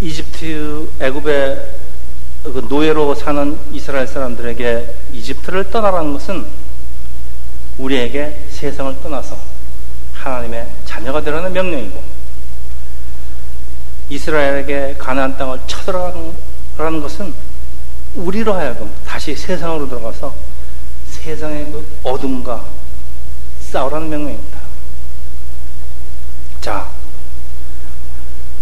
이집트 0.00 0.88
애굽의 1.00 1.74
그 2.44 2.66
노예로 2.70 3.14
사는 3.16 3.58
이스라엘 3.72 4.06
사람들에게 4.06 4.94
이집트를 5.12 5.70
떠나라는 5.70 6.12
것은 6.14 6.46
우리에게 7.78 8.46
세상을 8.48 9.02
떠나서 9.02 9.36
하나님의 10.14 10.68
자녀가 10.84 11.20
되라는 11.20 11.52
명령이고 11.52 12.09
이스라엘에게 14.10 14.96
가나안 14.98 15.36
땅을 15.36 15.60
쳐들어가라는 15.66 17.00
것은 17.00 17.32
우리로 18.16 18.52
하여금 18.52 18.90
다시 19.06 19.34
세상으로 19.36 19.88
들어가서 19.88 20.34
세상의 21.06 21.66
그 21.66 21.98
어둠과 22.02 22.64
싸우라는 23.60 24.10
명령입니다. 24.10 24.58
자, 26.60 26.90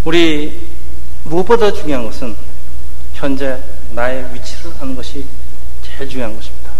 우리 0.05 0.69
무엇보다 1.25 1.73
중요한 1.73 2.05
것은 2.05 2.37
현재 3.15 3.61
나의 3.93 4.33
위치를 4.35 4.73
하는 4.79 4.95
것이 4.95 5.27
제일 5.83 6.09
중요한 6.09 6.37
것입니다. 6.37 6.71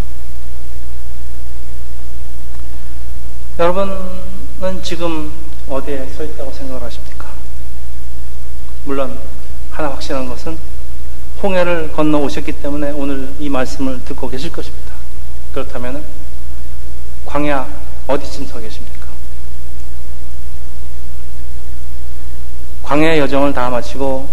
여러분은 3.59 4.83
지금 4.83 5.33
어디에 5.69 6.07
서 6.11 6.23
있다고 6.23 6.53
생각을 6.53 6.83
하십니까? 6.83 7.08
물론 8.89 9.19
하나 9.71 9.91
확실한 9.91 10.27
것은 10.31 10.57
홍해를 11.43 11.93
건너 11.93 12.21
오셨기 12.21 12.53
때문에 12.53 12.91
오늘 12.93 13.31
이 13.39 13.51
말씀을 13.51 14.03
듣고 14.07 14.31
계실 14.31 14.51
것입니다. 14.51 14.95
그렇다면 15.53 16.03
광야 17.27 17.69
어디쯤 18.07 18.47
서 18.47 18.59
계십니까? 18.59 19.09
광야의 22.83 23.21
여정을 23.21 23.53
다 23.53 23.69
마치고 23.69 24.27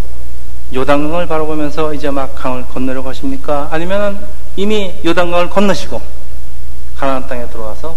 요단강을 0.74 1.28
바라보면서 1.28 1.94
이제 1.94 2.10
막 2.10 2.34
강을 2.34 2.66
건너려고 2.70 3.10
하십니까? 3.10 3.68
아니면 3.72 4.26
이미 4.56 4.96
요단강을 5.04 5.50
건너시고 5.50 6.02
가나안 6.96 7.28
땅에 7.28 7.46
들어와서 7.50 7.94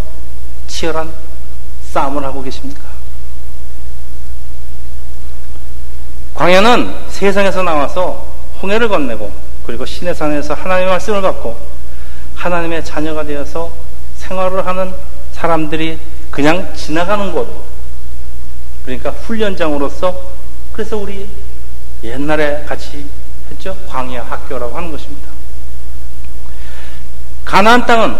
치열한 0.66 1.12
싸움을 1.92 2.25
하고 2.25 2.42
계십니까? 2.42 2.98
광야는 6.38 6.94
세상에서 7.09 7.64
나와서 7.64 8.24
홍해를 8.62 8.88
건네고 8.88 9.29
그리고 9.66 9.85
신의 9.85 10.14
산에서 10.14 10.55
하나님의 10.55 10.88
말씀을 10.92 11.20
받고 11.20 11.59
하나님의 12.37 12.85
자녀가 12.85 13.24
되어서 13.24 13.72
생활을 14.14 14.64
하는 14.64 14.94
사람들이 15.33 15.98
그냥 16.31 16.72
지나가는 16.77 17.33
곳 17.33 17.64
그러니까 18.85 19.11
훈련장으로서 19.11 20.16
그래서 20.72 20.96
우리 20.96 21.29
옛날에 22.05 22.64
같이 22.66 23.05
했죠 23.51 23.77
광야 23.88 24.22
학교라고 24.22 24.77
하는 24.77 24.92
것입니다. 24.92 25.29
가나안 27.44 27.85
땅은 27.85 28.16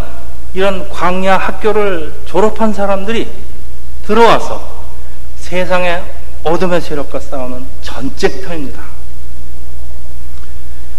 이런 0.55 0.89
광야 0.89 1.37
학교를 1.37 2.13
졸업한 2.27 2.73
사람들이 2.73 3.31
들어와서 4.05 4.89
세상의 5.37 6.18
어둠의 6.45 6.81
세력과 6.81 7.21
싸우는 7.21 7.67
전쟁터입니다. 7.83 8.83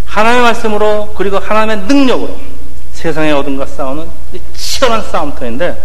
하나님의 0.06 0.43
말씀으로 0.43 1.13
그리고 1.15 1.38
하나님의 1.38 1.88
능력으로 1.88 2.38
세상의 2.93 3.32
어둠과 3.34 3.65
싸우는 3.65 4.10
치열한 4.56 5.04
싸움터인데 5.04 5.82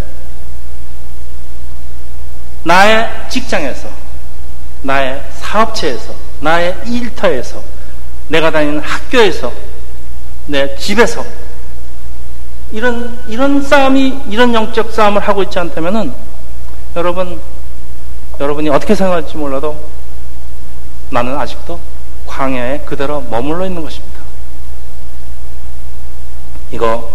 나의 2.64 3.08
직장에서 3.28 3.88
나의 4.82 5.22
사업체에서 5.38 6.14
나의 6.40 6.76
일터에서 6.86 7.62
내가 8.28 8.50
다니는 8.50 8.80
학교에서 8.80 9.52
내 10.46 10.74
집에서 10.76 11.24
이런 12.72 13.18
이런 13.28 13.62
싸움이 13.62 14.22
이런 14.28 14.52
영적 14.52 14.92
싸움을 14.92 15.22
하고 15.22 15.42
있지 15.42 15.58
않다면은 15.58 16.12
여러분 16.96 17.40
여러분이 18.40 18.68
어떻게 18.68 18.94
생각할지 18.94 19.36
몰라도 19.36 19.78
나는 21.10 21.38
아직도 21.38 21.78
광야에 22.26 22.80
그대로 22.80 23.20
머물러 23.22 23.66
있는 23.66 23.82
것입니다. 23.82 24.20
이거 26.72 27.10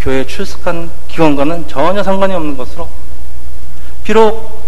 교회 0.00 0.26
출석한 0.26 0.90
기원과는 1.08 1.68
전혀 1.68 2.02
상관이 2.02 2.34
없는 2.34 2.56
것으로 2.56 2.88
비록 4.02 4.62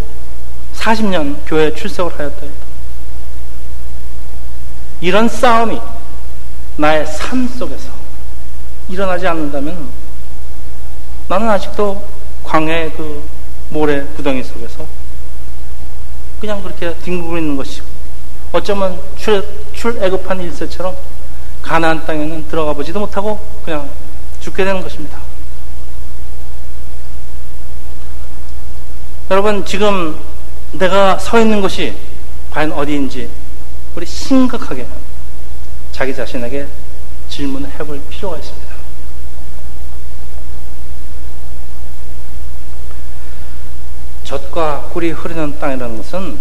40년 0.74 1.36
교회 1.46 1.72
출석을 1.74 2.18
하였다 2.18 2.36
해도 2.36 2.54
이런 5.00 5.28
싸움이 5.28 5.80
나의 6.76 7.06
삶 7.06 7.48
속에서 7.48 7.90
일어나지 8.88 9.26
않는다면 9.26 9.88
나는 11.28 11.48
아직도 11.48 12.06
광야의 12.44 12.92
그 12.92 13.22
모래 13.70 14.04
구덩이 14.16 14.42
속에서 14.42 14.84
그냥 16.40 16.62
그렇게 16.62 16.94
뒹굴고 16.94 17.36
있는 17.36 17.56
것이고 17.56 17.86
어쩌면 18.52 19.00
출, 19.16 19.46
출애굽한 19.74 20.40
일세처럼 20.40 20.96
가나안 21.62 22.04
땅에는 22.06 22.48
들어가 22.48 22.72
보지도 22.72 23.00
못하고 23.00 23.38
그냥 23.64 23.88
죽게 24.40 24.64
되는 24.64 24.80
것입니다. 24.80 25.18
여러분 29.30 29.64
지금 29.64 30.18
내가 30.72 31.18
서 31.18 31.38
있는 31.40 31.60
곳이 31.60 31.94
과연 32.50 32.72
어디인지 32.72 33.28
우리 33.94 34.06
심각하게 34.06 34.86
자기 35.92 36.14
자신에게 36.14 36.66
질문을 37.28 37.70
해볼 37.78 38.00
필요가 38.08 38.38
있습니다. 38.38 38.69
젖과 44.30 44.90
꿀이 44.92 45.10
흐르는 45.10 45.58
땅이라는 45.58 45.96
것은 45.96 46.38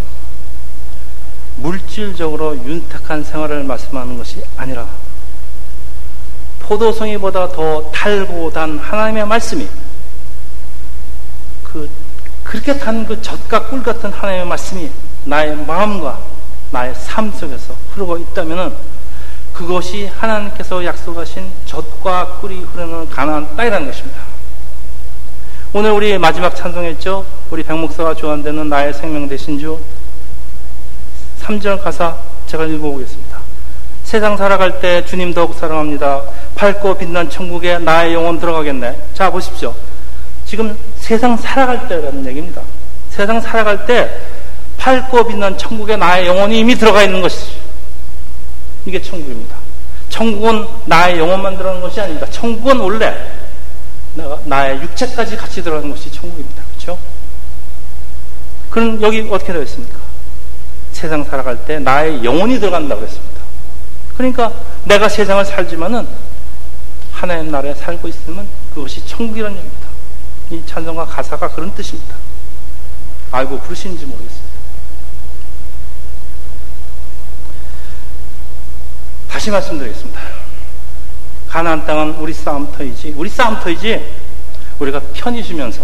물질적으로 1.55 2.55
윤택한 2.55 3.23
생활을 3.23 3.63
말씀하는 3.63 4.15
것이 4.15 4.43
아니라 4.55 4.87
포도송이보다 6.59 7.49
더 7.49 7.89
달고 7.91 8.51
단 8.53 8.77
하나님의 8.77 9.25
말씀이 9.25 9.67
그 11.63 11.89
그렇게 12.43 12.77
단 12.77 13.07
그 13.07 13.19
젖과 13.23 13.65
꿀 13.67 13.81
같은 13.81 14.11
하나님의 14.11 14.45
말씀이 14.45 14.91
나의 15.25 15.55
마음과 15.55 16.19
나의 16.69 16.93
삶 16.93 17.31
속에서 17.31 17.75
흐르고 17.93 18.19
있다면 18.19 18.77
그것이 19.51 20.05
하나님께서 20.05 20.85
약속하신 20.85 21.51
젖과 21.65 22.37
꿀이 22.39 22.59
흐르는 22.59 23.09
가나안 23.09 23.55
땅이라는 23.55 23.87
것입니다. 23.87 24.38
오늘 25.71 25.91
우리 25.91 26.17
마지막 26.17 26.55
찬송했죠? 26.55 27.23
우리 27.51 27.61
백목사가 27.61 28.15
좋아한다는 28.15 28.69
나의 28.69 28.91
생명 28.91 29.29
되신 29.29 29.59
주 29.59 29.79
3절 31.41 31.83
가사 31.83 32.17
제가 32.47 32.65
읽어보겠습니다. 32.65 33.37
세상 34.03 34.35
살아갈 34.35 34.79
때 34.79 35.05
주님 35.05 35.31
더욱 35.31 35.53
사랑합니다. 35.53 36.23
밝고 36.55 36.97
빛난 36.97 37.29
천국에 37.29 37.77
나의 37.77 38.15
영혼 38.15 38.39
들어가겠네. 38.39 38.99
자, 39.13 39.29
보십시오. 39.29 39.75
지금 40.43 40.75
세상 40.97 41.37
살아갈 41.37 41.87
때라는 41.87 42.25
얘기입니다. 42.25 42.63
세상 43.11 43.39
살아갈 43.39 43.85
때 43.85 44.09
밝고 44.79 45.27
빛난 45.27 45.55
천국에 45.55 45.95
나의 45.95 46.25
영혼이 46.25 46.57
이미 46.57 46.73
들어가 46.73 47.03
있는 47.03 47.21
것이죠. 47.21 47.59
이게 48.87 48.99
천국입니다. 48.99 49.55
천국은 50.09 50.65
나의 50.85 51.19
영혼만 51.19 51.55
들어가는 51.57 51.79
것이 51.79 52.01
아닙니다. 52.01 52.25
천국은 52.31 52.79
원래 52.79 53.15
나의 54.45 54.81
육체까지 54.81 55.37
같이 55.37 55.63
들어가는 55.63 55.89
것이 55.89 56.11
천국입니다. 56.11 56.63
그렇죠? 56.71 56.97
그럼 58.69 59.01
여기 59.01 59.27
어떻게 59.29 59.53
되어 59.53 59.61
있습니까? 59.63 59.97
세상 60.91 61.23
살아갈 61.23 61.65
때 61.65 61.79
나의 61.79 62.23
영혼이 62.23 62.59
들어간다고 62.59 63.03
했습니다. 63.03 63.39
그러니까 64.17 64.51
내가 64.83 65.07
세상을 65.07 65.43
살지만은 65.45 66.07
하나님 67.11 67.51
나라에 67.51 67.73
살고 67.73 68.07
있으면 68.07 68.47
그것이 68.73 69.05
천국이라는 69.05 69.57
얘기입니다. 69.57 69.89
이 70.51 70.63
찬송가 70.65 71.05
가사가 71.05 71.49
그런 71.49 71.73
뜻입니다. 71.75 72.15
알고 73.31 73.59
부르시는지 73.59 74.05
모르겠습니다. 74.05 74.49
다시 79.29 79.51
말씀드리겠습니다. 79.51 80.38
가나안 81.49 81.85
땅은 81.85 82.15
우리 82.15 82.31
싸움터이지, 82.31 83.15
우리 83.17 83.27
싸움터이지, 83.27 84.15
우리가 84.77 85.01
편히 85.13 85.41
쉬면서 85.43 85.81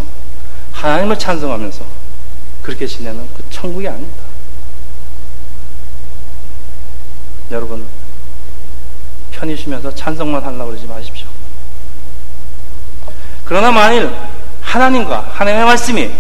하나님을 0.71 1.17
찬송하면서 1.17 1.83
그렇게 2.61 2.85
지내는 2.85 3.27
그 3.35 3.43
천국이 3.49 3.87
아닙니다. 3.87 4.23
여러분, 7.51 7.85
편히 9.31 9.57
쉬면서 9.57 9.93
찬송만 9.93 10.43
하려고 10.43 10.67
그러지 10.67 10.85
마십시오. 10.85 11.27
그러나 13.43 13.71
만일 13.71 14.11
하나님과 14.61 15.31
하나님의 15.33 15.65
말씀이 15.65 16.11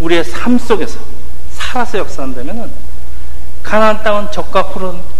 우리의 0.00 0.24
삶 0.24 0.58
속에서 0.58 0.98
살아서 1.52 1.98
역사한다면 1.98 2.70
가나안 3.62 4.02
땅은 4.02 4.32
적과 4.32 4.66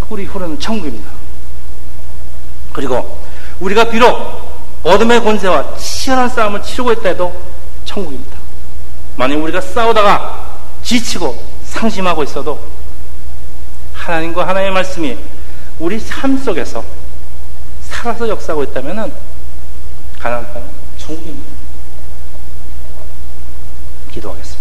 꿀이 0.00 0.24
흐르는 0.24 0.58
천국입니다. 0.58 1.10
그리고 2.72 3.22
우리가 3.60 3.88
비록 3.88 4.44
어둠의 4.82 5.22
권세와 5.22 5.76
치열한 5.76 6.28
싸움을 6.28 6.62
치르고 6.62 6.92
있다 6.92 7.08
해도 7.10 7.34
천국입니다. 7.84 8.36
만약 9.16 9.36
우리가 9.36 9.60
싸우다가 9.60 10.58
지치고 10.82 11.42
상심하고 11.64 12.22
있어도 12.24 12.60
하나님과 13.94 14.46
하나님의 14.46 14.72
말씀이 14.72 15.18
우리 15.78 15.98
삶 15.98 16.36
속에서 16.36 16.84
살아서 17.82 18.28
역사하고 18.28 18.64
있다면 18.64 19.12
가나안 20.18 20.52
땅은 20.52 20.68
천국입니다. 20.98 21.54
기도하겠습니다. 24.12 24.53